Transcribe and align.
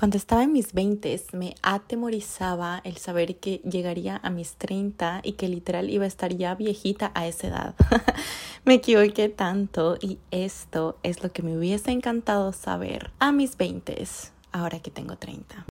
Cuando 0.00 0.16
estaba 0.16 0.44
en 0.44 0.54
mis 0.54 0.72
20 0.72 1.24
me 1.34 1.54
atemorizaba 1.60 2.80
el 2.84 2.96
saber 2.96 3.36
que 3.36 3.58
llegaría 3.70 4.18
a 4.22 4.30
mis 4.30 4.54
30 4.54 5.20
y 5.22 5.32
que 5.32 5.46
literal 5.46 5.90
iba 5.90 6.04
a 6.04 6.08
estar 6.08 6.34
ya 6.34 6.54
viejita 6.54 7.12
a 7.14 7.26
esa 7.26 7.48
edad. 7.48 7.74
me 8.64 8.72
equivoqué 8.72 9.28
tanto 9.28 9.98
y 10.00 10.16
esto 10.30 10.96
es 11.02 11.22
lo 11.22 11.30
que 11.32 11.42
me 11.42 11.54
hubiese 11.54 11.90
encantado 11.90 12.54
saber 12.54 13.10
a 13.18 13.30
mis 13.30 13.58
20 13.58 14.02
ahora 14.52 14.80
que 14.80 14.90
tengo 14.90 15.16
30. 15.16 15.66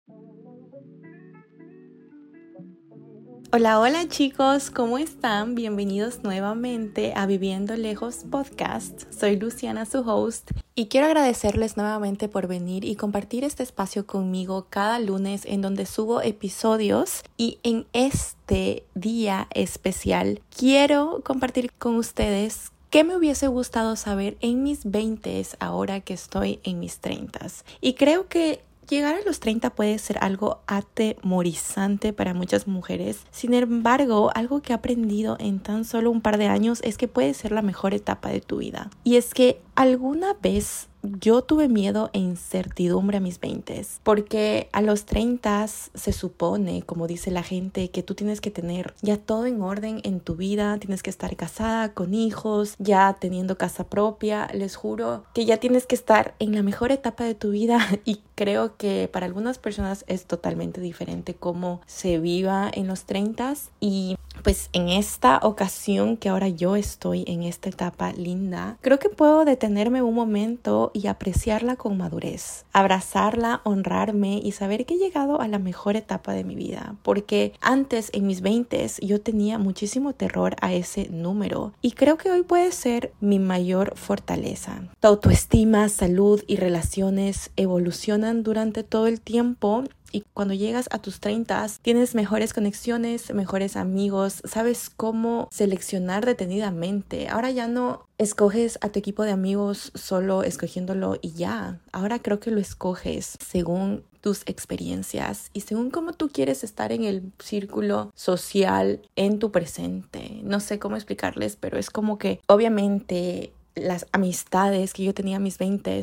Hola, 3.51 3.79
hola 3.79 4.07
chicos, 4.07 4.69
¿cómo 4.69 4.99
están? 4.99 5.55
Bienvenidos 5.55 6.21
nuevamente 6.21 7.13
a 7.15 7.25
Viviendo 7.25 7.75
Lejos 7.75 8.23
Podcast. 8.29 9.11
Soy 9.11 9.37
Luciana, 9.37 9.87
su 9.87 10.01
host, 10.01 10.51
y 10.75 10.85
quiero 10.85 11.07
agradecerles 11.07 11.75
nuevamente 11.75 12.27
por 12.29 12.45
venir 12.45 12.85
y 12.85 12.95
compartir 12.95 13.43
este 13.43 13.63
espacio 13.63 14.05
conmigo 14.05 14.67
cada 14.69 14.99
lunes 14.99 15.45
en 15.45 15.63
donde 15.63 15.87
subo 15.87 16.21
episodios 16.21 17.23
y 17.37 17.57
en 17.63 17.87
este 17.91 18.83
día 18.93 19.47
especial 19.55 20.41
quiero 20.55 21.23
compartir 21.25 21.71
con 21.71 21.95
ustedes 21.95 22.71
¿Qué 22.89 23.03
me 23.03 23.15
hubiese 23.15 23.47
gustado 23.47 23.95
saber 23.95 24.35
en 24.41 24.63
mis 24.63 24.83
20 24.83 25.45
ahora 25.59 25.99
que 25.99 26.15
estoy 26.15 26.59
en 26.63 26.79
mis 26.79 26.97
30? 26.97 27.45
Y 27.81 27.93
creo 27.93 28.27
que 28.27 28.63
Llegar 28.89 29.13
a 29.13 29.21
los 29.23 29.39
30 29.39 29.69
puede 29.69 29.99
ser 29.99 30.17
algo 30.19 30.61
atemorizante 30.65 32.11
para 32.11 32.33
muchas 32.33 32.67
mujeres. 32.67 33.19
Sin 33.29 33.53
embargo, 33.53 34.31
algo 34.33 34.63
que 34.63 34.73
he 34.73 34.75
aprendido 34.75 35.37
en 35.39 35.59
tan 35.59 35.85
solo 35.85 36.09
un 36.09 36.21
par 36.21 36.39
de 36.39 36.47
años 36.47 36.79
es 36.83 36.97
que 36.97 37.07
puede 37.07 37.35
ser 37.35 37.51
la 37.51 37.61
mejor 37.61 37.93
etapa 37.93 38.29
de 38.29 38.41
tu 38.41 38.57
vida. 38.57 38.89
Y 39.03 39.17
es 39.17 39.35
que 39.35 39.61
alguna 39.75 40.33
vez 40.41 40.89
yo 41.03 41.41
tuve 41.43 41.67
miedo 41.67 42.09
e 42.13 42.19
incertidumbre 42.19 43.17
a 43.17 43.21
mis 43.21 43.39
20 43.39 43.59
porque 44.03 44.69
a 44.71 44.81
los 44.81 45.05
30 45.05 45.67
se 45.67 46.11
supone, 46.11 46.81
como 46.83 47.07
dice 47.07 47.31
la 47.31 47.43
gente, 47.43 47.89
que 47.89 48.03
tú 48.03 48.15
tienes 48.15 48.41
que 48.41 48.51
tener 48.51 48.93
ya 49.01 49.17
todo 49.17 49.45
en 49.45 49.61
orden 49.61 50.01
en 50.03 50.19
tu 50.19 50.35
vida, 50.35 50.77
tienes 50.79 51.03
que 51.03 51.09
estar 51.09 51.35
casada, 51.35 51.93
con 51.93 52.13
hijos, 52.13 52.75
ya 52.79 53.15
teniendo 53.19 53.57
casa 53.57 53.85
propia, 53.85 54.49
les 54.53 54.75
juro 54.75 55.23
que 55.33 55.45
ya 55.45 55.57
tienes 55.57 55.85
que 55.85 55.95
estar 55.95 56.35
en 56.39 56.55
la 56.55 56.63
mejor 56.63 56.91
etapa 56.91 57.23
de 57.23 57.35
tu 57.35 57.51
vida 57.51 57.79
y 58.05 58.21
creo 58.35 58.77
que 58.77 59.09
para 59.11 59.25
algunas 59.25 59.57
personas 59.57 60.05
es 60.07 60.25
totalmente 60.25 60.81
diferente 60.81 61.33
cómo 61.33 61.81
se 61.85 62.19
viva 62.19 62.69
en 62.73 62.87
los 62.87 63.03
30 63.03 63.39
y 63.79 64.17
pues 64.43 64.69
en 64.73 64.89
esta 64.89 65.39
ocasión 65.43 66.17
que 66.17 66.29
ahora 66.29 66.47
yo 66.47 66.75
estoy 66.75 67.23
en 67.27 67.43
esta 67.43 67.69
etapa 67.69 68.13
linda, 68.13 68.77
creo 68.81 68.99
que 68.99 69.09
puedo 69.09 69.45
detenerme 69.45 70.01
un 70.01 70.15
momento 70.15 70.88
y 70.93 71.07
apreciarla 71.07 71.75
con 71.75 71.97
madurez, 71.97 72.65
abrazarla, 72.73 73.61
honrarme 73.63 74.39
y 74.43 74.51
saber 74.51 74.85
que 74.85 74.95
he 74.95 74.97
llegado 74.97 75.41
a 75.41 75.47
la 75.47 75.59
mejor 75.59 75.95
etapa 75.95 76.33
de 76.33 76.43
mi 76.43 76.55
vida, 76.55 76.95
porque 77.03 77.53
antes 77.61 78.09
en 78.13 78.27
mis 78.27 78.41
20 78.41 78.69
yo 79.01 79.21
tenía 79.21 79.57
muchísimo 79.57 80.13
terror 80.13 80.55
a 80.61 80.73
ese 80.73 81.09
número 81.09 81.73
y 81.81 81.91
creo 81.91 82.17
que 82.17 82.31
hoy 82.31 82.43
puede 82.43 82.71
ser 82.71 83.13
mi 83.19 83.39
mayor 83.39 83.95
fortaleza. 83.95 84.83
Tu 84.99 85.07
autoestima, 85.07 85.89
salud 85.89 86.43
y 86.47 86.57
relaciones 86.57 87.51
evolucionan 87.55 88.43
durante 88.43 88.83
todo 88.83 89.07
el 89.07 89.21
tiempo 89.21 89.83
y 90.11 90.23
cuando 90.33 90.53
llegas 90.53 90.87
a 90.91 90.99
tus 90.99 91.19
30 91.19 91.67
tienes 91.81 92.15
mejores 92.15 92.53
conexiones, 92.53 93.33
mejores 93.33 93.75
amigos, 93.75 94.41
sabes 94.45 94.89
cómo 94.89 95.49
seleccionar 95.51 96.25
detenidamente. 96.25 97.27
Ahora 97.29 97.51
ya 97.51 97.67
no 97.67 98.05
escoges 98.17 98.77
a 98.81 98.89
tu 98.89 98.99
equipo 98.99 99.23
de 99.23 99.31
amigos 99.31 99.91
solo 99.95 100.43
escogiéndolo 100.43 101.17
y 101.21 101.33
ya. 101.33 101.79
Ahora 101.91 102.19
creo 102.19 102.39
que 102.39 102.51
lo 102.51 102.59
escoges 102.59 103.37
según 103.45 104.03
tus 104.21 104.41
experiencias 104.45 105.49
y 105.53 105.61
según 105.61 105.91
cómo 105.91 106.13
tú 106.13 106.29
quieres 106.29 106.63
estar 106.63 106.91
en 106.91 107.03
el 107.03 107.31
círculo 107.39 108.11
social 108.15 109.01
en 109.15 109.39
tu 109.39 109.51
presente. 109.51 110.41
No 110.43 110.59
sé 110.59 110.79
cómo 110.79 110.95
explicarles, 110.95 111.55
pero 111.55 111.77
es 111.77 111.89
como 111.89 112.17
que 112.17 112.41
obviamente 112.47 113.53
las 113.75 114.07
amistades 114.11 114.93
que 114.93 115.03
yo 115.03 115.13
tenía 115.13 115.37
a 115.37 115.39
mis 115.39 115.57
20 115.57 116.01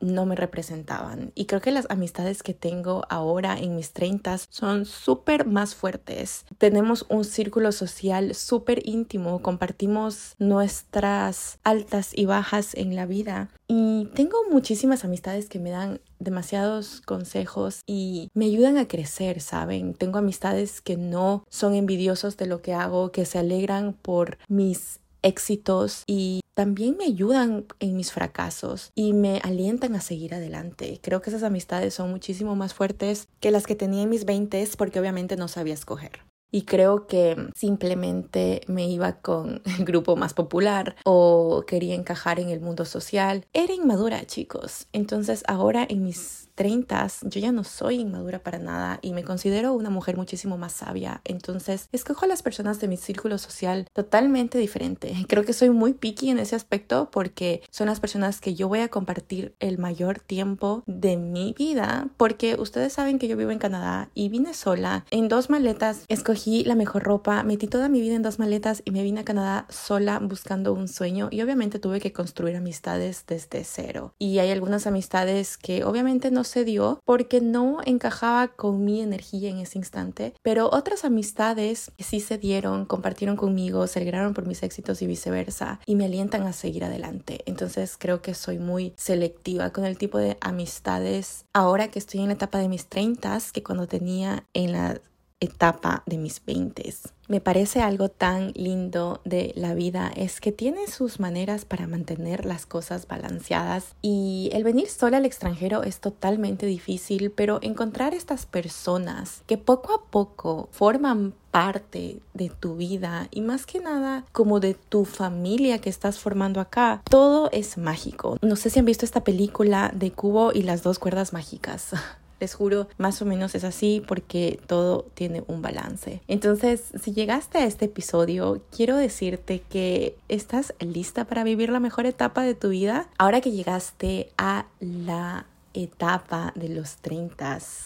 no 0.00 0.26
me 0.26 0.36
representaban. 0.36 1.32
Y 1.34 1.46
creo 1.46 1.60
que 1.60 1.72
las 1.72 1.86
amistades 1.90 2.42
que 2.42 2.54
tengo 2.54 3.04
ahora 3.08 3.58
en 3.58 3.76
mis 3.76 3.92
30 3.92 4.38
son 4.50 4.84
súper 4.84 5.46
más 5.46 5.74
fuertes. 5.74 6.44
Tenemos 6.58 7.06
un 7.08 7.24
círculo 7.24 7.72
social 7.72 8.34
súper 8.34 8.86
íntimo, 8.86 9.42
compartimos 9.42 10.34
nuestras 10.38 11.58
altas 11.64 12.12
y 12.14 12.26
bajas 12.26 12.74
en 12.74 12.94
la 12.94 13.06
vida. 13.06 13.50
Y 13.66 14.08
tengo 14.14 14.38
muchísimas 14.50 15.04
amistades 15.04 15.48
que 15.48 15.58
me 15.58 15.70
dan 15.70 16.00
demasiados 16.18 17.00
consejos 17.02 17.82
y 17.86 18.30
me 18.34 18.46
ayudan 18.46 18.78
a 18.78 18.88
crecer, 18.88 19.40
¿saben? 19.40 19.94
Tengo 19.94 20.18
amistades 20.18 20.80
que 20.80 20.96
no 20.96 21.44
son 21.48 21.74
envidiosos 21.74 22.36
de 22.36 22.46
lo 22.46 22.62
que 22.62 22.74
hago, 22.74 23.12
que 23.12 23.24
se 23.24 23.38
alegran 23.38 23.92
por 23.92 24.38
mis 24.48 25.00
éxitos 25.22 26.02
y 26.06 26.40
también 26.54 26.96
me 26.96 27.04
ayudan 27.04 27.66
en 27.78 27.96
mis 27.96 28.12
fracasos 28.12 28.90
y 28.94 29.12
me 29.12 29.38
alientan 29.44 29.94
a 29.94 30.00
seguir 30.00 30.34
adelante. 30.34 30.98
Creo 31.02 31.22
que 31.22 31.30
esas 31.30 31.44
amistades 31.44 31.94
son 31.94 32.10
muchísimo 32.10 32.56
más 32.56 32.74
fuertes 32.74 33.28
que 33.40 33.50
las 33.50 33.66
que 33.66 33.76
tenía 33.76 34.02
en 34.02 34.08
mis 34.08 34.24
20 34.24 34.68
porque 34.76 34.98
obviamente 34.98 35.36
no 35.36 35.48
sabía 35.48 35.74
escoger. 35.74 36.22
Y 36.50 36.62
creo 36.62 37.06
que 37.06 37.36
simplemente 37.54 38.62
me 38.66 38.88
iba 38.88 39.20
con 39.20 39.62
el 39.78 39.84
grupo 39.84 40.16
más 40.16 40.34
popular 40.34 40.96
o 41.04 41.64
quería 41.66 41.94
encajar 41.94 42.40
en 42.40 42.48
el 42.48 42.60
mundo 42.60 42.84
social. 42.84 43.44
Era 43.52 43.74
inmadura, 43.74 44.24
chicos. 44.26 44.88
Entonces 44.92 45.44
ahora 45.46 45.86
en 45.88 46.02
mis 46.02 46.47
30 46.58 46.88
yo 47.22 47.40
ya 47.40 47.52
no 47.52 47.62
soy 47.62 48.00
inmadura 48.00 48.40
para 48.40 48.58
nada 48.58 48.98
y 49.02 49.12
me 49.12 49.22
considero 49.22 49.74
una 49.74 49.90
mujer 49.90 50.16
muchísimo 50.16 50.58
más 50.58 50.72
sabia. 50.72 51.20
Entonces, 51.24 51.88
escojo 51.92 52.24
a 52.24 52.28
las 52.28 52.42
personas 52.42 52.80
de 52.80 52.88
mi 52.88 52.96
círculo 52.96 53.38
social 53.38 53.86
totalmente 53.92 54.58
diferente. 54.58 55.14
Creo 55.28 55.44
que 55.44 55.52
soy 55.52 55.70
muy 55.70 55.92
picky 55.92 56.30
en 56.30 56.38
ese 56.38 56.56
aspecto 56.56 57.10
porque 57.12 57.62
son 57.70 57.86
las 57.86 58.00
personas 58.00 58.40
que 58.40 58.54
yo 58.54 58.66
voy 58.66 58.80
a 58.80 58.88
compartir 58.88 59.54
el 59.60 59.78
mayor 59.78 60.18
tiempo 60.18 60.82
de 60.86 61.16
mi 61.16 61.54
vida 61.56 62.08
porque 62.16 62.56
ustedes 62.58 62.92
saben 62.92 63.20
que 63.20 63.28
yo 63.28 63.36
vivo 63.36 63.52
en 63.52 63.58
Canadá 63.58 64.10
y 64.14 64.28
vine 64.28 64.52
sola 64.52 65.04
en 65.10 65.28
dos 65.28 65.50
maletas, 65.50 66.04
escogí 66.08 66.64
la 66.64 66.74
mejor 66.74 67.04
ropa, 67.04 67.44
metí 67.44 67.68
toda 67.68 67.88
mi 67.88 68.00
vida 68.00 68.16
en 68.16 68.22
dos 68.22 68.40
maletas 68.40 68.82
y 68.84 68.90
me 68.90 69.04
vine 69.04 69.20
a 69.20 69.24
Canadá 69.24 69.66
sola 69.68 70.18
buscando 70.18 70.72
un 70.72 70.88
sueño 70.88 71.28
y 71.30 71.40
obviamente 71.42 71.78
tuve 71.78 72.00
que 72.00 72.12
construir 72.12 72.56
amistades 72.56 73.24
desde 73.28 73.62
cero. 73.62 74.14
Y 74.18 74.38
hay 74.40 74.50
algunas 74.50 74.86
amistades 74.86 75.56
que 75.56 75.84
obviamente 75.84 76.32
no 76.32 76.44
se 76.48 76.64
dio 76.64 77.00
porque 77.04 77.40
no 77.40 77.78
encajaba 77.84 78.48
con 78.48 78.84
mi 78.84 79.00
energía 79.00 79.50
en 79.50 79.58
ese 79.58 79.78
instante, 79.78 80.34
pero 80.42 80.68
otras 80.72 81.04
amistades 81.04 81.92
sí 81.98 82.18
se 82.18 82.38
dieron, 82.38 82.86
compartieron 82.86 83.36
conmigo, 83.36 83.86
se 83.86 84.00
alegraron 84.00 84.34
por 84.34 84.46
mis 84.46 84.62
éxitos 84.62 85.00
y 85.02 85.06
viceversa 85.06 85.80
y 85.86 85.94
me 85.94 86.06
alientan 86.06 86.42
a 86.46 86.52
seguir 86.52 86.84
adelante. 86.84 87.42
Entonces 87.46 87.96
creo 87.98 88.20
que 88.22 88.34
soy 88.34 88.58
muy 88.58 88.94
selectiva 88.96 89.70
con 89.70 89.84
el 89.84 89.96
tipo 89.96 90.18
de 90.18 90.36
amistades 90.40 91.44
ahora 91.52 91.88
que 91.88 91.98
estoy 91.98 92.20
en 92.20 92.28
la 92.28 92.34
etapa 92.34 92.58
de 92.58 92.68
mis 92.68 92.86
30 92.86 93.28
que 93.52 93.62
cuando 93.62 93.86
tenía 93.86 94.44
en 94.54 94.72
la 94.72 95.00
etapa 95.40 96.02
de 96.06 96.18
mis 96.18 96.44
20 96.44 96.92
me 97.28 97.42
parece 97.42 97.82
algo 97.82 98.08
tan 98.08 98.52
lindo 98.54 99.20
de 99.26 99.52
la 99.54 99.74
vida 99.74 100.10
es 100.16 100.40
que 100.40 100.50
tiene 100.50 100.86
sus 100.86 101.20
maneras 101.20 101.66
para 101.66 101.86
mantener 101.86 102.46
las 102.46 102.64
cosas 102.64 103.06
balanceadas 103.06 103.94
y 104.00 104.48
el 104.54 104.64
venir 104.64 104.88
sola 104.88 105.18
al 105.18 105.26
extranjero 105.26 105.82
es 105.82 106.00
totalmente 106.00 106.64
difícil, 106.64 107.30
pero 107.30 107.58
encontrar 107.60 108.14
estas 108.14 108.46
personas 108.46 109.42
que 109.46 109.58
poco 109.58 109.94
a 109.94 110.10
poco 110.10 110.70
forman 110.72 111.34
parte 111.50 112.20
de 112.32 112.48
tu 112.48 112.76
vida 112.76 113.28
y 113.30 113.42
más 113.42 113.66
que 113.66 113.80
nada 113.80 114.24
como 114.32 114.58
de 114.58 114.72
tu 114.72 115.04
familia 115.04 115.80
que 115.80 115.90
estás 115.90 116.18
formando 116.18 116.60
acá, 116.60 117.02
todo 117.10 117.50
es 117.52 117.76
mágico. 117.76 118.38
No 118.40 118.56
sé 118.56 118.70
si 118.70 118.78
han 118.78 118.86
visto 118.86 119.04
esta 119.04 119.22
película 119.22 119.92
de 119.94 120.12
Cubo 120.12 120.52
y 120.54 120.62
las 120.62 120.82
dos 120.82 120.98
cuerdas 120.98 121.34
mágicas. 121.34 121.90
Les 122.40 122.54
juro, 122.54 122.88
más 122.98 123.20
o 123.22 123.24
menos 123.24 123.54
es 123.54 123.64
así 123.64 124.02
porque 124.06 124.60
todo 124.66 125.06
tiene 125.14 125.42
un 125.46 125.62
balance. 125.62 126.20
Entonces, 126.28 126.84
si 127.00 127.12
llegaste 127.12 127.58
a 127.58 127.64
este 127.64 127.86
episodio, 127.86 128.60
quiero 128.74 128.96
decirte 128.96 129.62
que 129.68 130.16
estás 130.28 130.74
lista 130.80 131.24
para 131.24 131.44
vivir 131.44 131.70
la 131.70 131.80
mejor 131.80 132.06
etapa 132.06 132.42
de 132.42 132.54
tu 132.54 132.68
vida. 132.70 133.08
Ahora 133.18 133.40
que 133.40 133.50
llegaste 133.50 134.30
a 134.36 134.66
la 134.80 135.46
etapa 135.84 136.52
de 136.54 136.68
los 136.68 136.96
30 136.96 137.28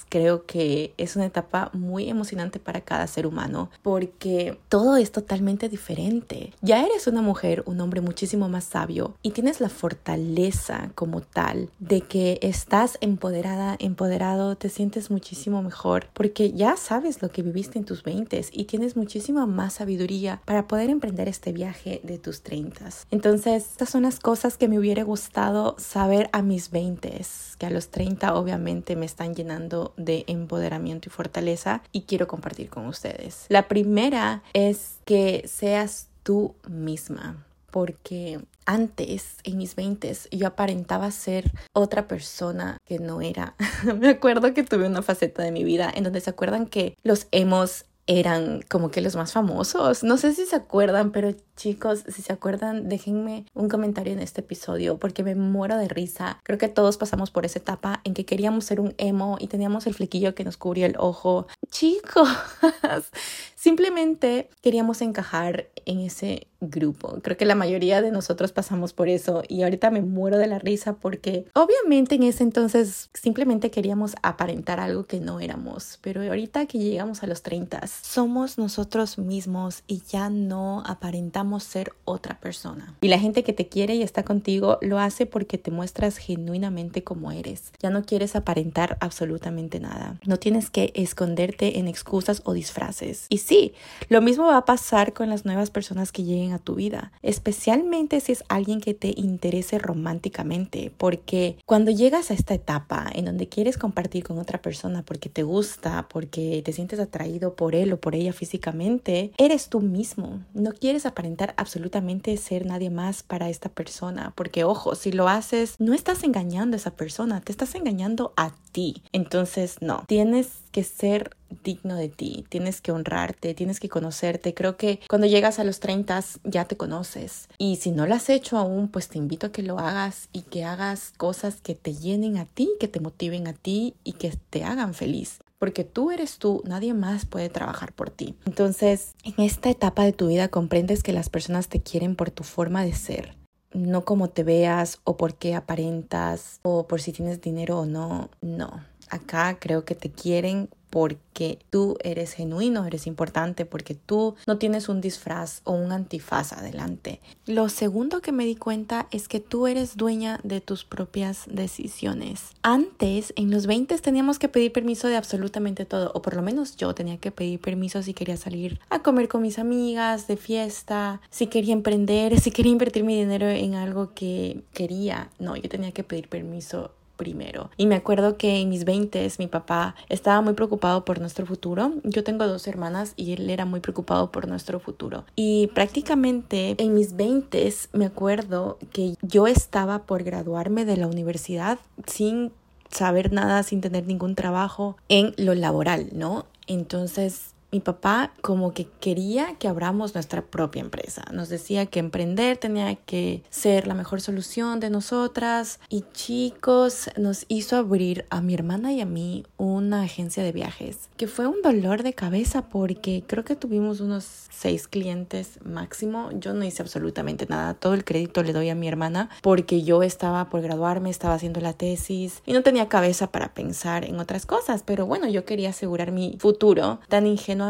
creo 0.09 0.47
que 0.47 0.95
es 0.97 1.17
una 1.17 1.27
etapa 1.27 1.71
muy 1.73 2.09
emocionante 2.09 2.59
para 2.59 2.81
cada 2.81 3.07
ser 3.07 3.27
humano 3.27 3.71
porque 3.83 4.59
todo 4.69 4.97
es 4.97 5.13
totalmente 5.13 5.69
diferente. 5.69 6.53
Ya 6.61 6.85
eres 6.85 7.07
una 7.07 7.23
mujer, 7.23 7.63
un 7.67 7.81
hombre 7.81 8.01
muchísimo 8.01 8.49
más 8.49 8.65
sabio 8.65 9.15
y 9.23 9.31
tienes 9.31 9.61
la 9.61 9.69
fortaleza 9.69 10.91
como 10.95 11.21
tal 11.21 11.71
de 11.79 12.01
que 12.01 12.39
estás 12.43 12.99
empoderada, 13.01 13.77
empoderado, 13.79 14.57
te 14.57 14.69
sientes 14.69 15.11
muchísimo 15.11 15.63
mejor 15.63 16.09
porque 16.13 16.53
ya 16.53 16.77
sabes 16.77 17.23
lo 17.23 17.31
que 17.31 17.43
viviste 17.43 17.79
en 17.79 17.85
tus 17.85 18.03
20 18.03 18.47
y 18.53 18.65
tienes 18.65 18.97
muchísima 18.97 19.47
más 19.47 19.75
sabiduría 19.75 20.41
para 20.45 20.67
poder 20.67 20.91
emprender 20.91 21.29
este 21.29 21.53
viaje 21.53 22.01
de 22.03 22.19
tus 22.19 22.43
30. 22.43 22.73
Entonces, 23.11 23.67
estas 23.73 23.91
son 23.91 24.03
las 24.03 24.19
cosas 24.21 24.57
que 24.57 24.69
me 24.69 24.79
hubiera 24.79 25.03
gustado 25.03 25.77
saber 25.79 26.29
a 26.33 26.43
mis 26.43 26.71
20, 26.71 27.21
que 27.59 27.67
a 27.67 27.71
los 27.71 27.82
los 27.83 27.91
30 27.91 28.35
obviamente 28.35 28.95
me 28.95 29.07
están 29.07 29.35
llenando 29.35 29.93
de 29.97 30.25
empoderamiento 30.29 31.09
y 31.09 31.11
fortaleza 31.11 31.83
y 31.91 32.03
quiero 32.03 32.29
compartir 32.29 32.69
con 32.71 32.87
ustedes. 32.87 33.47
La 33.49 33.67
primera 33.67 34.45
es 34.53 34.99
que 35.05 35.43
seas 35.47 36.09
tú 36.23 36.55
misma 36.69 37.45
porque 37.73 38.39
antes, 38.67 39.39
en 39.43 39.57
mis 39.57 39.75
20, 39.75 40.13
yo 40.31 40.47
aparentaba 40.47 41.11
ser 41.11 41.51
otra 41.73 42.07
persona 42.07 42.77
que 42.85 43.01
no 43.01 43.21
era. 43.21 43.57
Me 43.99 44.11
acuerdo 44.11 44.55
que 44.55 44.63
tuve 44.63 44.87
una 44.87 45.03
faceta 45.03 45.43
de 45.43 45.51
mi 45.51 45.65
vida 45.65 45.91
en 45.93 46.05
donde 46.05 46.21
se 46.21 46.31
acuerdan 46.31 46.67
que 46.67 46.97
los 47.03 47.27
hemos 47.33 47.87
eran 48.07 48.63
como 48.69 48.91
que 48.91 49.01
los 49.01 49.17
más 49.17 49.33
famosos. 49.33 50.03
No 50.03 50.17
sé 50.19 50.35
si 50.35 50.45
se 50.45 50.57
acuerdan, 50.57 51.13
pero 51.13 51.35
chicos, 51.63 52.03
si 52.09 52.23
se 52.23 52.33
acuerdan, 52.33 52.89
déjenme 52.89 53.45
un 53.55 53.69
comentario 53.69 54.13
en 54.13 54.19
este 54.19 54.41
episodio 54.41 54.99
porque 54.99 55.23
me 55.23 55.37
muero 55.37 55.77
de 55.77 55.87
risa. 55.87 56.41
Creo 56.43 56.59
que 56.59 56.67
todos 56.67 56.97
pasamos 56.97 57.31
por 57.31 57.45
esa 57.45 57.61
etapa 57.61 58.01
en 58.03 58.15
que 58.15 58.25
queríamos 58.25 58.65
ser 58.65 58.81
un 58.81 58.95
emo 58.99 59.37
y 59.39 59.47
teníamos 59.47 59.87
el 59.87 59.95
flequillo 59.95 60.35
que 60.35 60.43
nos 60.43 60.57
cubría 60.57 60.87
el 60.87 60.97
ojo. 60.99 61.47
Chicos, 61.71 62.29
simplemente 63.55 64.51
queríamos 64.61 65.03
encajar 65.03 65.69
en 65.87 66.01
ese 66.01 66.49
grupo. 66.61 67.19
Creo 67.23 67.37
que 67.37 67.45
la 67.45 67.55
mayoría 67.55 68.03
de 68.03 68.11
nosotros 68.11 68.53
pasamos 68.53 68.93
por 68.93 69.09
eso 69.09 69.43
y 69.49 69.63
ahorita 69.63 69.91
me 69.91 70.01
muero 70.01 70.39
de 70.39 70.47
la 70.47 70.59
risa 70.59 70.95
porque 70.95 71.47
obviamente 71.55 72.15
en 72.15 72.23
ese 72.23 72.45
entonces 72.45 73.11
simplemente 73.15 73.71
queríamos 73.71 74.15
aparentar 74.23 74.81
algo 74.81 75.05
que 75.05 75.21
no 75.21 75.41
éramos, 75.41 75.99
pero 76.03 76.23
ahorita 76.23 76.67
que 76.67 76.79
llegamos 76.79 77.23
a 77.23 77.27
los 77.27 77.43
30 77.43 77.87
somos 77.87 78.59
nosotros 78.59 79.19
mismos 79.19 79.83
y 79.87 80.03
ya 80.09 80.31
no 80.31 80.83
aparentamos 80.87 81.52
ser 81.61 81.93
otra 82.05 82.39
persona. 82.41 82.95
Y 83.01 83.09
la 83.09 83.19
gente 83.19 83.43
que 83.43 83.53
te 83.53 83.69
quiere 83.69 83.95
y 83.95 84.03
está 84.03 84.23
contigo 84.23 84.79
lo 84.81 84.99
hace 84.99 85.27
porque 85.27 85.59
te 85.59 85.71
muestras 85.71 86.17
genuinamente 86.17 87.03
como 87.03 87.33
eres. 87.33 87.73
Ya 87.81 87.91
no 87.91 88.05
quieres 88.05 88.37
aparentar 88.37 88.97
absolutamente 89.01 89.81
nada. 89.81 90.19
No 90.25 90.39
tienes 90.39 90.71
que 90.71 90.93
esconderte 90.95 91.79
en 91.79 91.89
excusas 91.89 92.43
o 92.45 92.53
disfraces. 92.53 93.27
Y 93.29 93.39
sí, 93.39 93.75
lo 94.09 94.21
mismo 94.21 94.47
va 94.47 94.59
a 94.59 94.65
pasar 94.65 95.13
con 95.13 95.29
las 95.29 95.45
nuevas 95.45 95.71
personas 95.71 96.13
que 96.13 96.25
lleguen 96.25 96.53
a 96.53 96.59
tu 96.59 96.75
vida, 96.75 97.13
especialmente 97.23 98.21
si 98.21 98.33
es 98.33 98.45
alguien 98.49 98.81
que 98.81 98.95
te 98.95 99.13
interese 99.17 99.79
románticamente, 99.79 100.93
porque 100.97 101.57
cuando 101.67 101.91
llegas 101.91 102.31
a 102.31 102.35
esta 102.35 102.55
etapa 102.55 103.11
en 103.15 103.25
donde 103.25 103.49
quieres 103.49 103.79
compartir 103.79 104.25
con 104.25 104.39
otra 104.39 104.61
persona 104.61 105.03
porque 105.03 105.29
te 105.29 105.43
gusta, 105.43 106.07
porque 106.09 106.63
te 106.65 106.73
sientes 106.73 107.01
atraído 107.01 107.55
por 107.55 107.75
él 107.75 107.93
o 107.93 108.01
por 108.01 108.15
ella 108.15 108.33
físicamente, 108.33 109.33
eres 109.39 109.69
tú 109.69 109.81
mismo. 109.81 110.41
No 110.55 110.73
quieres 110.73 111.07
aparentar 111.07 111.32
absolutamente 111.57 112.37
ser 112.37 112.67
nadie 112.67 112.91
más 112.91 113.23
para 113.23 113.49
esta 113.49 113.69
persona, 113.69 114.33
porque 114.37 114.65
ojo, 114.65 114.95
si 114.95 115.13
lo 115.13 115.29
haces, 115.29 115.77
no 115.79 115.95
estás 115.95 116.25
engañando 116.25 116.75
a 116.75 116.79
esa 116.79 116.93
persona, 116.93 117.41
te 117.41 117.53
estás 117.53 117.75
engañando 117.75 118.33
a 118.37 118.53
ti. 118.73 119.03
Entonces, 119.13 119.77
no, 119.81 120.05
tienes 120.07 120.49
que 120.71 120.85
ser 120.85 121.37
digno 121.63 121.97
de 121.97 122.09
ti, 122.09 122.47
tienes 122.49 122.81
que 122.81 122.93
honrarte, 122.93 123.55
tienes 123.55 123.79
que 123.79 123.89
conocerte. 123.89 124.55
Creo 124.55 124.77
que 124.77 125.01
cuando 125.09 125.27
llegas 125.27 125.59
a 125.59 125.65
los 125.65 125.81
30 125.81 126.25
ya 126.45 126.65
te 126.65 126.77
conoces. 126.77 127.49
Y 127.59 127.77
si 127.77 127.91
no 127.91 128.07
lo 128.07 128.15
has 128.15 128.31
hecho 128.31 128.57
aún, 128.57 128.89
pues 128.89 129.09
te 129.09 129.19
invito 129.19 129.49
a 129.49 129.53
que 129.53 129.63
lo 129.63 129.79
hagas 129.79 130.29
y 130.33 130.43
que 130.43 130.65
hagas 130.65 131.13
cosas 131.17 131.61
que 131.61 131.75
te 131.75 131.95
llenen 131.95 132.39
a 132.39 132.47
ti, 132.47 132.71
que 132.81 132.89
te 132.89 133.01
motiven 133.01 133.47
a 133.49 133.53
ti 133.53 133.95
y 134.05 134.13
que 134.15 134.37
te 134.51 134.65
hagan 134.65 134.95
feliz 134.95 135.41
porque 135.63 135.85
tú 135.85 136.11
eres 136.11 136.39
tú, 136.39 136.61
nadie 136.67 136.93
más 136.93 137.25
puede 137.25 137.49
trabajar 137.49 137.93
por 137.93 138.11
ti. 138.11 138.35
Entonces, 138.47 139.15
en 139.23 139.35
esta 139.45 139.71
etapa 139.71 140.03
de 140.03 140.13
tu 140.13 140.27
vida 140.27 140.49
comprendes 140.49 141.05
que 141.05 141.13
las 141.13 141.29
personas 141.29 141.69
te 141.69 141.81
quieren 141.81 142.17
por 142.17 142.33
tu 142.33 142.43
forma 142.43 142.85
de 142.85 142.93
ser, 142.93 143.37
no 143.73 144.05
como 144.05 144.29
te 144.29 144.43
veas 144.43 144.99
o 145.05 145.17
por 145.17 145.37
qué 145.37 145.55
aparentas 145.55 146.59
o 146.65 146.89
por 146.89 147.01
si 147.01 147.13
tienes 147.13 147.41
dinero 147.41 147.79
o 147.79 147.87
no, 147.87 148.29
no. 148.41 148.85
Acá 149.09 149.57
creo 149.61 149.85
que 149.85 149.95
te 149.95 150.11
quieren 150.11 150.69
porque 150.93 151.59
tú 151.71 151.97
eres 152.05 152.35
genuino, 152.35 152.85
eres 152.85 153.07
importante, 153.07 153.65
porque 153.65 153.95
tú 153.95 154.35
no 154.47 154.59
tienes 154.59 154.91
un 154.91 155.01
disfraz 155.01 155.63
o 155.65 155.73
un 155.73 155.91
antifaz 155.91 156.53
adelante. 156.53 157.23
Lo 157.47 157.71
segundo 157.71 158.21
que 158.21 158.31
me 158.31 158.45
di 158.45 158.57
cuenta 158.57 159.09
es 159.11 159.27
que 159.27 159.41
tú 159.41 159.67
eres 159.67 159.97
dueña 159.97 160.39
de 160.43 160.61
tus 160.61 160.85
propias 160.85 161.47
decisiones. 161.51 162.51
Antes, 162.61 163.33
en 163.37 163.51
los 163.51 163.67
20 163.67 163.97
teníamos 164.01 164.39
que 164.39 164.51
pedir 164.51 164.71
permiso 164.71 165.09
de 165.09 165.17
absolutamente 165.17 165.87
todo, 165.87 166.13
o 166.15 166.21
por 166.21 166.37
lo 166.37 166.43
menos 166.43 166.77
yo 166.77 166.95
tenía 166.95 167.17
que 167.17 167.31
pedir 167.31 167.59
permiso 167.59 168.03
si 168.03 168.13
quería 168.13 168.37
salir 168.37 168.79
a 168.91 169.03
comer 169.03 169.29
con 169.29 169.41
mis 169.41 169.59
amigas, 169.59 170.29
de 170.29 170.37
fiesta, 170.37 171.23
si 171.31 171.47
quería 171.47 171.73
emprender, 171.73 172.39
si 172.39 172.51
quería 172.51 172.73
invertir 172.73 173.03
mi 173.03 173.17
dinero 173.17 173.49
en 173.49 173.77
algo 173.77 174.13
que 174.13 174.63
quería. 174.75 175.31
No, 175.39 175.57
yo 175.57 175.71
tenía 175.71 175.93
que 175.93 176.05
pedir 176.05 176.29
permiso 176.29 176.91
primero. 177.23 177.71
Y 177.77 177.87
me 177.87 177.95
acuerdo 177.95 178.37
que 178.37 178.61
en 178.61 178.69
mis 178.69 178.85
20 178.85 179.31
mi 179.39 179.47
papá 179.47 179.95
estaba 180.09 180.41
muy 180.41 180.55
preocupado 180.55 181.05
por 181.05 181.21
nuestro 181.21 181.47
futuro. 181.47 181.93
Yo 182.03 182.25
tengo 182.25 182.49
dos 182.49 182.67
hermanas 182.67 183.13
y 183.17 183.33
él 183.33 183.49
era 183.49 183.65
muy 183.65 183.79
preocupado 183.79 184.33
por 184.33 184.49
nuestro 184.49 184.81
futuro. 184.81 185.25
Y 185.37 185.69
prácticamente 185.69 186.75
en 186.79 186.95
mis 186.95 187.15
20 187.15 187.73
me 187.93 188.07
acuerdo 188.07 188.79
que 188.93 189.15
yo 189.23 189.47
estaba 189.47 190.01
por 190.01 190.25
graduarme 190.25 190.85
de 190.85 190.97
la 190.97 191.07
universidad 191.07 191.79
sin 192.07 192.51
saber 192.91 193.33
nada, 193.33 193.63
sin 193.63 193.81
tener 193.81 194.05
ningún 194.07 194.35
trabajo 194.35 194.97
en 195.09 195.33
lo 195.37 195.55
laboral, 195.55 196.09
¿no? 196.13 196.47
Entonces 196.67 197.52
mi 197.73 197.81
papá 197.81 198.33
como 198.43 198.75
que 198.75 198.87
quería 199.01 199.55
que 199.59 199.67
abramos 199.67 200.15
nuestra 200.15 200.43
propia 200.43 200.81
empresa. 200.81 201.25
Nos 201.33 201.49
decía 201.49 201.87
que 201.87 202.01
emprender 202.01 202.59
tenía 202.59 202.95
que 202.97 203.43
ser 203.49 203.87
la 203.87 203.95
mejor 203.95 204.21
solución 204.21 204.79
de 204.79 204.91
nosotras. 204.91 205.81
Y 205.89 206.05
chicos, 206.13 207.09
nos 207.17 207.47
hizo 207.49 207.77
abrir 207.77 208.27
a 208.29 208.43
mi 208.43 208.53
hermana 208.53 208.93
y 208.93 209.01
a 209.01 209.07
mí 209.07 209.45
una 209.57 210.03
agencia 210.03 210.43
de 210.43 210.53
viajes, 210.53 211.09
que 211.17 211.27
fue 211.27 211.47
un 211.47 211.63
dolor 211.63 212.03
de 212.03 212.13
cabeza 212.13 212.69
porque 212.69 213.25
creo 213.27 213.45
que 213.45 213.57
tuvimos 213.57 214.01
unos 214.01 214.49
seis 214.51 214.87
clientes 214.87 215.59
máximo. 215.65 216.29
Yo 216.35 216.53
no 216.53 216.65
hice 216.65 216.83
absolutamente 216.83 217.47
nada. 217.49 217.73
Todo 217.73 217.95
el 217.95 218.05
crédito 218.05 218.43
le 218.43 218.53
doy 218.53 218.69
a 218.69 218.75
mi 218.75 218.87
hermana 218.87 219.31
porque 219.41 219.83
yo 219.83 220.03
estaba 220.03 220.51
por 220.51 220.61
graduarme, 220.61 221.09
estaba 221.09 221.35
haciendo 221.35 221.61
la 221.61 221.73
tesis 221.73 222.43
y 222.45 222.53
no 222.53 222.63
tenía 222.63 222.89
cabeza 222.89 223.33
para 223.33 223.55
pensar 223.55 224.05
en 224.05 224.21
otras 224.21 224.45
cosas. 224.45 224.83
Pero 224.85 225.07
bueno, 225.07 225.27
yo 225.27 225.47
quería 225.47 225.71
asegurar 225.71 226.13
mi 226.13 226.37
futuro 226.39 227.01
tan 227.09 227.27
ingenuo 227.27 227.62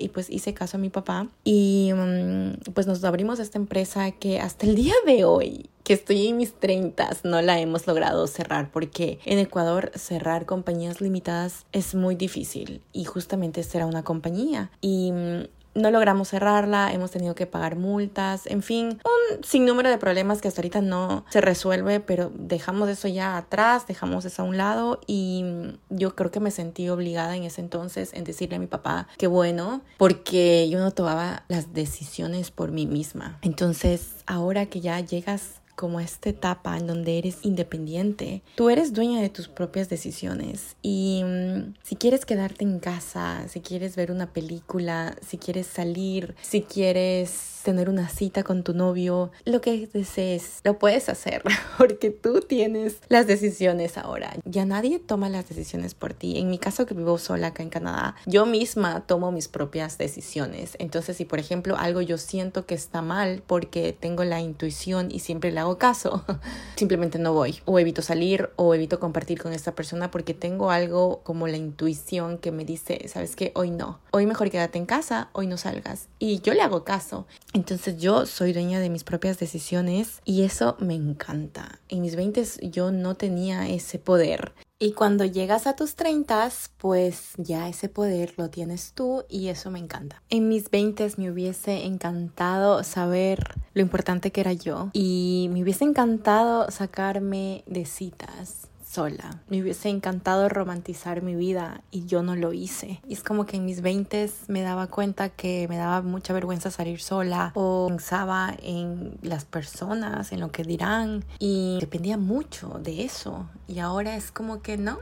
y 0.00 0.08
pues 0.08 0.28
hice 0.30 0.52
caso 0.52 0.76
a 0.76 0.80
mi 0.80 0.90
papá 0.90 1.28
y 1.44 1.92
mm, 1.94 2.72
pues 2.74 2.86
nos 2.86 3.02
abrimos 3.04 3.38
esta 3.38 3.58
empresa 3.58 4.10
que 4.10 4.40
hasta 4.40 4.66
el 4.66 4.74
día 4.74 4.94
de 5.06 5.24
hoy 5.24 5.70
que 5.84 5.94
estoy 5.94 6.26
en 6.26 6.36
mis 6.36 6.52
30 6.52 7.16
no 7.24 7.40
la 7.40 7.58
hemos 7.60 7.86
logrado 7.86 8.26
cerrar 8.26 8.70
porque 8.70 9.20
en 9.24 9.38
Ecuador 9.38 9.90
cerrar 9.94 10.44
compañías 10.44 11.00
limitadas 11.00 11.64
es 11.72 11.94
muy 11.94 12.14
difícil 12.14 12.82
y 12.92 13.04
justamente 13.04 13.64
era 13.72 13.86
una 13.86 14.04
compañía. 14.04 14.70
Y 14.82 15.12
mm, 15.12 15.44
no 15.74 15.90
logramos 15.90 16.28
cerrarla, 16.28 16.92
hemos 16.92 17.10
tenido 17.10 17.34
que 17.34 17.46
pagar 17.46 17.76
multas, 17.76 18.46
en 18.46 18.62
fin, 18.62 19.00
un 19.04 19.44
sinnúmero 19.44 19.88
de 19.90 19.98
problemas 19.98 20.40
que 20.40 20.48
hasta 20.48 20.60
ahorita 20.60 20.80
no 20.80 21.24
se 21.30 21.40
resuelve, 21.40 22.00
pero 22.00 22.30
dejamos 22.34 22.88
eso 22.88 23.08
ya 23.08 23.36
atrás, 23.36 23.86
dejamos 23.86 24.24
eso 24.24 24.42
a 24.42 24.44
un 24.44 24.56
lado 24.56 25.00
y 25.06 25.44
yo 25.88 26.14
creo 26.14 26.30
que 26.30 26.40
me 26.40 26.50
sentí 26.50 26.88
obligada 26.88 27.36
en 27.36 27.44
ese 27.44 27.60
entonces 27.60 28.12
en 28.14 28.24
decirle 28.24 28.56
a 28.56 28.58
mi 28.58 28.66
papá 28.66 29.08
que 29.16 29.26
bueno, 29.26 29.82
porque 29.96 30.68
yo 30.68 30.78
no 30.78 30.90
tomaba 30.90 31.44
las 31.48 31.72
decisiones 31.72 32.50
por 32.50 32.72
mí 32.72 32.86
misma. 32.86 33.38
Entonces, 33.42 34.16
ahora 34.26 34.66
que 34.66 34.80
ya 34.80 35.00
llegas 35.00 35.60
como 35.78 36.00
esta 36.00 36.30
etapa 36.30 36.76
en 36.76 36.88
donde 36.88 37.18
eres 37.18 37.38
independiente, 37.42 38.42
tú 38.56 38.68
eres 38.68 38.92
dueña 38.92 39.22
de 39.22 39.28
tus 39.28 39.46
propias 39.46 39.88
decisiones 39.88 40.74
y 40.82 41.22
mm, 41.24 41.74
si 41.84 41.94
quieres 41.94 42.26
quedarte 42.26 42.64
en 42.64 42.80
casa, 42.80 43.46
si 43.48 43.60
quieres 43.60 43.94
ver 43.94 44.10
una 44.10 44.32
película, 44.32 45.16
si 45.24 45.38
quieres 45.38 45.68
salir, 45.68 46.34
si 46.42 46.62
quieres 46.62 47.58
tener 47.62 47.88
una 47.88 48.08
cita 48.08 48.42
con 48.42 48.62
tu 48.62 48.72
novio, 48.74 49.30
lo 49.44 49.60
que 49.60 49.86
desees, 49.86 50.60
lo 50.64 50.78
puedes 50.78 51.08
hacer 51.08 51.42
porque 51.78 52.10
tú 52.10 52.40
tienes 52.40 52.98
las 53.08 53.26
decisiones 53.26 53.98
ahora. 53.98 54.34
Ya 54.44 54.64
nadie 54.64 54.98
toma 54.98 55.28
las 55.28 55.48
decisiones 55.48 55.94
por 55.94 56.12
ti. 56.12 56.38
En 56.38 56.50
mi 56.50 56.58
caso 56.58 56.86
que 56.86 56.94
vivo 56.94 57.18
sola 57.18 57.48
acá 57.48 57.62
en 57.62 57.70
Canadá, 57.70 58.16
yo 58.26 58.46
misma 58.46 59.06
tomo 59.06 59.30
mis 59.32 59.48
propias 59.48 59.98
decisiones. 59.98 60.76
Entonces, 60.78 61.18
si 61.18 61.24
por 61.24 61.38
ejemplo 61.38 61.76
algo 61.76 62.00
yo 62.00 62.18
siento 62.18 62.66
que 62.66 62.74
está 62.74 63.02
mal 63.02 63.42
porque 63.46 63.94
tengo 63.98 64.24
la 64.24 64.40
intuición 64.40 65.10
y 65.10 65.20
siempre 65.20 65.52
le 65.52 65.60
caso, 65.76 66.24
simplemente 66.76 67.18
no 67.18 67.34
voy 67.34 67.60
o 67.66 67.78
evito 67.78 68.00
salir 68.00 68.48
o 68.56 68.74
evito 68.74 68.98
compartir 68.98 69.42
con 69.42 69.52
esta 69.52 69.74
persona 69.74 70.10
porque 70.10 70.32
tengo 70.32 70.70
algo 70.70 71.20
como 71.24 71.46
la 71.46 71.58
intuición 71.58 72.38
que 72.38 72.52
me 72.52 72.64
dice, 72.64 73.06
sabes 73.08 73.36
que 73.36 73.52
hoy 73.54 73.70
no, 73.70 73.98
hoy 74.12 74.24
mejor 74.24 74.50
quédate 74.50 74.78
en 74.78 74.86
casa, 74.86 75.28
hoy 75.32 75.46
no 75.46 75.58
salgas. 75.58 76.08
Y 76.18 76.40
yo 76.40 76.54
le 76.54 76.62
hago 76.62 76.84
caso. 76.84 77.26
Entonces 77.52 77.98
yo 77.98 78.24
soy 78.24 78.52
dueña 78.52 78.80
de 78.80 78.88
mis 78.88 79.04
propias 79.04 79.38
decisiones 79.38 80.22
y 80.24 80.44
eso 80.44 80.76
me 80.78 80.94
encanta. 80.94 81.80
En 81.88 82.00
mis 82.00 82.16
20 82.16 82.38
yo 82.70 82.92
no 82.92 83.16
tenía 83.16 83.68
ese 83.68 83.98
poder. 83.98 84.52
Y 84.80 84.92
cuando 84.92 85.24
llegas 85.24 85.66
a 85.66 85.74
tus 85.74 85.96
30, 85.96 86.50
pues 86.76 87.32
ya 87.36 87.68
ese 87.68 87.88
poder 87.88 88.34
lo 88.36 88.48
tienes 88.48 88.92
tú 88.92 89.24
y 89.28 89.48
eso 89.48 89.72
me 89.72 89.80
encanta. 89.80 90.22
En 90.30 90.46
mis 90.48 90.70
20 90.70 91.14
me 91.16 91.32
hubiese 91.32 91.84
encantado 91.84 92.84
saber 92.84 93.56
lo 93.74 93.82
importante 93.82 94.30
que 94.30 94.40
era 94.40 94.52
yo 94.52 94.90
y 94.92 95.48
me 95.52 95.64
hubiese 95.64 95.82
encantado 95.82 96.70
sacarme 96.70 97.64
de 97.66 97.86
citas 97.86 98.67
sola. 98.88 99.42
Me 99.48 99.60
hubiese 99.60 99.88
encantado 99.88 100.48
romantizar 100.48 101.22
mi 101.22 101.34
vida 101.34 101.82
y 101.90 102.06
yo 102.06 102.22
no 102.22 102.36
lo 102.36 102.52
hice. 102.52 103.00
Y 103.06 103.12
es 103.12 103.22
como 103.22 103.44
que 103.44 103.56
en 103.56 103.66
mis 103.66 103.82
20 103.82 104.30
me 104.48 104.62
daba 104.62 104.86
cuenta 104.86 105.28
que 105.28 105.66
me 105.68 105.76
daba 105.76 106.00
mucha 106.02 106.32
vergüenza 106.32 106.70
salir 106.70 107.00
sola 107.00 107.52
o 107.54 107.86
pensaba 107.88 108.54
en 108.62 109.18
las 109.22 109.44
personas, 109.44 110.32
en 110.32 110.40
lo 110.40 110.50
que 110.50 110.64
dirán 110.64 111.24
y 111.38 111.78
dependía 111.80 112.16
mucho 112.16 112.80
de 112.82 113.04
eso. 113.04 113.46
Y 113.66 113.80
ahora 113.80 114.16
es 114.16 114.30
como 114.30 114.62
que 114.62 114.78
no, 114.78 114.98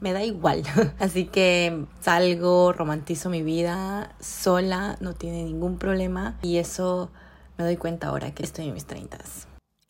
me 0.00 0.12
da 0.12 0.22
igual. 0.22 0.62
Así 0.98 1.24
que 1.24 1.86
salgo, 2.00 2.72
romantizo 2.72 3.30
mi 3.30 3.42
vida 3.42 4.14
sola, 4.20 4.96
no 5.00 5.14
tiene 5.14 5.44
ningún 5.44 5.78
problema 5.78 6.36
y 6.42 6.58
eso 6.58 7.10
me 7.56 7.64
doy 7.64 7.76
cuenta 7.76 8.08
ahora 8.08 8.34
que 8.34 8.42
estoy 8.42 8.68
en 8.68 8.74
mis 8.74 8.84
30. 8.84 9.18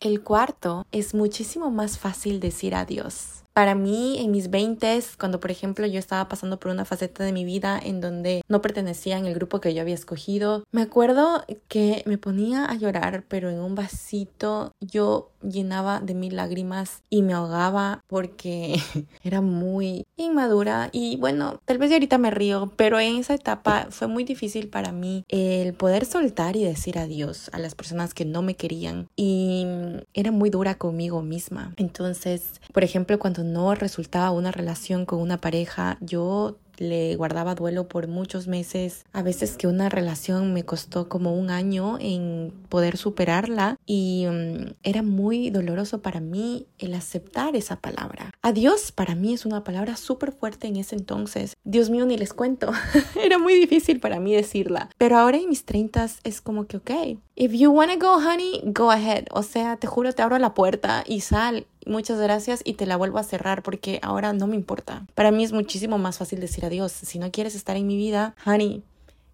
El 0.01 0.23
cuarto 0.23 0.85
es 0.93 1.13
muchísimo 1.13 1.71
más 1.71 1.99
fácil 1.99 2.39
decir 2.39 2.73
adiós. 2.73 3.43
Para 3.53 3.75
mí, 3.75 4.17
en 4.19 4.31
mis 4.31 4.49
20, 4.49 4.99
cuando 5.19 5.39
por 5.39 5.51
ejemplo 5.51 5.85
yo 5.85 5.99
estaba 5.99 6.27
pasando 6.29 6.59
por 6.59 6.71
una 6.71 6.85
faceta 6.85 7.23
de 7.23 7.33
mi 7.33 7.45
vida 7.45 7.79
en 7.83 7.99
donde 8.01 8.41
no 8.47 8.61
pertenecía 8.61 9.17
en 9.17 9.25
el 9.25 9.33
grupo 9.33 9.59
que 9.59 9.73
yo 9.73 9.81
había 9.81 9.95
escogido, 9.95 10.63
me 10.71 10.81
acuerdo 10.81 11.43
que 11.67 12.03
me 12.05 12.17
ponía 12.17 12.65
a 12.65 12.75
llorar, 12.75 13.25
pero 13.27 13.49
en 13.49 13.59
un 13.59 13.75
vasito 13.75 14.71
yo 14.79 15.31
llenaba 15.41 15.99
de 15.99 16.13
mil 16.13 16.35
lágrimas 16.35 17.03
y 17.09 17.21
me 17.21 17.33
ahogaba 17.33 18.03
porque 18.07 18.79
era 19.23 19.41
muy 19.41 20.05
inmadura 20.17 20.89
y 20.91 21.17
bueno, 21.17 21.59
tal 21.65 21.77
vez 21.77 21.91
ahorita 21.91 22.17
me 22.17 22.31
río, 22.31 22.71
pero 22.75 22.99
en 22.99 23.17
esa 23.17 23.33
etapa 23.33 23.87
fue 23.89 24.07
muy 24.07 24.23
difícil 24.23 24.69
para 24.69 24.91
mí 24.91 25.23
el 25.27 25.73
poder 25.73 26.05
soltar 26.05 26.55
y 26.55 26.63
decir 26.63 26.97
adiós 26.97 27.49
a 27.53 27.59
las 27.59 27.75
personas 27.75 28.13
que 28.13 28.25
no 28.25 28.41
me 28.41 28.55
querían 28.55 29.07
y 29.15 29.65
era 30.13 30.31
muy 30.31 30.49
dura 30.49 30.75
conmigo 30.75 31.21
misma. 31.21 31.73
Entonces, 31.77 32.61
por 32.73 32.83
ejemplo, 32.83 33.19
cuando 33.19 33.38
no 33.43 33.75
resultaba 33.75 34.31
una 34.31 34.51
relación 34.51 35.05
con 35.05 35.19
una 35.19 35.37
pareja, 35.37 35.97
yo 36.01 36.57
le 36.79 37.15
guardaba 37.15 37.55
duelo 37.55 37.87
por 37.87 38.07
muchos 38.07 38.47
meses, 38.47 39.05
a 39.13 39.21
veces 39.21 39.57
que 39.57 39.67
una 39.67 39.89
relación 39.89 40.53
me 40.53 40.63
costó 40.63 41.09
como 41.09 41.35
un 41.35 41.49
año 41.49 41.97
en 41.99 42.53
poder 42.69 42.97
superarla 42.97 43.77
y 43.85 44.25
mm, 44.29 44.73
era 44.83 45.03
muy 45.03 45.49
doloroso 45.49 46.01
para 46.01 46.19
mí 46.19 46.67
el 46.77 46.93
aceptar 46.93 47.55
esa 47.55 47.75
palabra. 47.77 48.31
Adiós 48.41 48.91
para 48.91 49.15
mí 49.15 49.33
es 49.33 49.45
una 49.45 49.63
palabra 49.63 49.95
súper 49.97 50.31
fuerte 50.31 50.67
en 50.67 50.77
ese 50.77 50.95
entonces. 50.95 51.55
Dios 51.63 51.89
mío, 51.89 52.05
ni 52.05 52.17
les 52.17 52.33
cuento. 52.33 52.71
era 53.23 53.37
muy 53.37 53.53
difícil 53.53 53.99
para 53.99 54.19
mí 54.19 54.33
decirla. 54.33 54.89
Pero 54.97 55.17
ahora 55.17 55.37
en 55.37 55.49
mis 55.49 55.65
treintas 55.65 56.19
es 56.23 56.41
como 56.41 56.65
que, 56.65 56.77
ok, 56.77 56.91
if 57.35 57.51
you 57.53 57.71
wanna 57.71 57.95
go, 57.97 58.15
honey, 58.15 58.61
go 58.65 58.91
ahead. 58.91 59.25
O 59.31 59.43
sea, 59.43 59.77
te 59.77 59.87
juro, 59.87 60.13
te 60.13 60.21
abro 60.21 60.37
la 60.39 60.53
puerta 60.53 61.03
y 61.07 61.21
sal 61.21 61.65
muchas 61.85 62.19
gracias 62.19 62.61
y 62.63 62.73
te 62.73 62.85
la 62.85 62.95
vuelvo 62.95 63.17
a 63.17 63.23
cerrar 63.23 63.63
porque 63.63 63.99
ahora 64.01 64.31
no 64.33 64.47
me 64.47 64.55
importa. 64.55 65.05
Para 65.15 65.31
mí 65.31 65.43
es 65.43 65.51
muchísimo 65.51 65.97
más 65.97 66.17
fácil 66.17 66.39
decir 66.39 66.65
adiós. 66.69 66.91
Si 66.91 67.19
no 67.19 67.31
quieres 67.31 67.55
estar 67.55 67.75
en 67.75 67.87
mi 67.87 67.97
vida, 67.97 68.35
honey, 68.45 68.83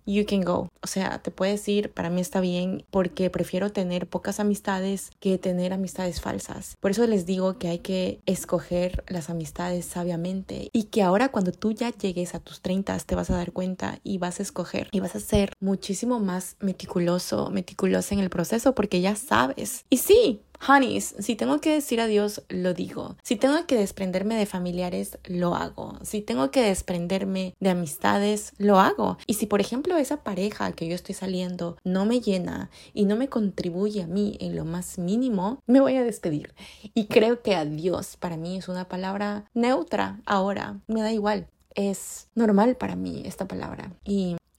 you 0.06 0.26
can 0.26 0.42
go. 0.42 0.70
O 0.82 0.88
sea, 0.88 1.20
te 1.20 1.32
puedes 1.32 1.68
ir, 1.68 1.92
para 1.92 2.10
mí 2.10 2.22
está 2.22 2.40
bien, 2.40 2.86
porque 2.92 3.30
prefiero 3.30 3.72
tener 3.72 4.08
pocas 4.08 4.40
amistades 4.40 5.12
que 5.20 5.38
tener 5.38 5.74
amistades 5.74 6.22
falsas. 6.22 6.76
Por 6.80 6.92
eso 6.92 7.06
les 7.08 7.26
digo 7.26 7.58
que 7.58 7.70
hay 7.70 7.80
que 7.80 8.20
escoger 8.26 9.04
las 9.08 9.30
amistades 9.30 9.86
sabiamente 9.86 10.70
y 10.74 10.84
que 10.86 11.02
ahora 11.02 11.30
cuando 11.30 11.52
tú 11.52 11.72
ya 11.72 11.90
llegues 11.90 12.36
a 12.36 12.40
tus 12.40 12.62
30 12.62 12.98
te 13.00 13.16
vas 13.16 13.30
a 13.30 13.36
dar 13.36 13.52
cuenta 13.52 14.00
y 14.04 14.18
vas 14.18 14.40
a 14.40 14.44
escoger 14.44 14.90
y 14.92 15.00
vas 15.00 15.16
a 15.16 15.20
ser 15.20 15.52
muchísimo 15.60 16.20
más 16.20 16.56
meticuloso, 16.60 17.50
meticuloso 17.50 18.14
en 18.14 18.20
el 18.20 18.30
proceso 18.30 18.76
porque 18.76 19.02
ya 19.02 19.16
sabes. 19.16 19.86
Y 19.90 19.98
sí, 19.98 20.42
Honeys, 20.68 21.16
si 21.20 21.36
tengo 21.36 21.60
que 21.62 21.74
decir 21.74 22.02
adiós, 22.02 22.44
lo 22.50 22.74
digo. 22.74 23.16
Si 23.24 23.36
tengo 23.36 23.66
que 23.66 23.78
desprenderme 23.78 24.36
de 24.36 24.46
familiares, 24.46 25.18
lo 25.26 25.56
hago. 25.56 25.98
Si 26.04 26.22
tengo 26.22 26.52
que 26.52 26.62
desprenderme 26.62 27.56
de 27.60 27.70
amistades, 27.70 28.54
lo 28.58 28.80
hago. 28.80 29.18
Y 29.28 29.36
si, 29.36 29.46
por 29.46 29.62
ejemplo, 29.62 29.98
esa 29.98 30.24
pareja 30.24 30.72
que 30.72 30.88
yo 30.88 30.96
estoy 30.96 31.16
saliendo 31.16 31.78
no 31.84 32.06
me 32.06 32.22
llena 32.22 32.70
y 32.94 33.06
no 33.06 33.16
me 33.16 33.30
contribuye 33.30 34.04
a 34.04 34.08
mí 34.08 34.38
en 34.40 34.56
lo 34.56 34.66
más 34.66 34.98
mínimo, 34.98 35.60
me 35.68 35.82
voy 35.82 35.96
a 35.96 36.04
despedir. 36.04 36.54
Y 36.94 37.06
creo 37.06 37.42
que 37.42 37.56
adiós 37.56 38.18
para 38.18 38.38
mí 38.38 38.58
es 38.58 38.68
una 38.68 38.88
palabra 38.88 39.46
neutra 39.54 40.22
ahora. 40.26 40.82
Me 40.88 41.02
da 41.02 41.12
igual. 41.12 41.48
Es 41.76 42.28
normal 42.36 42.78
para 42.78 42.96
mí 42.96 43.24
esta 43.26 43.48
palabra. 43.48 43.92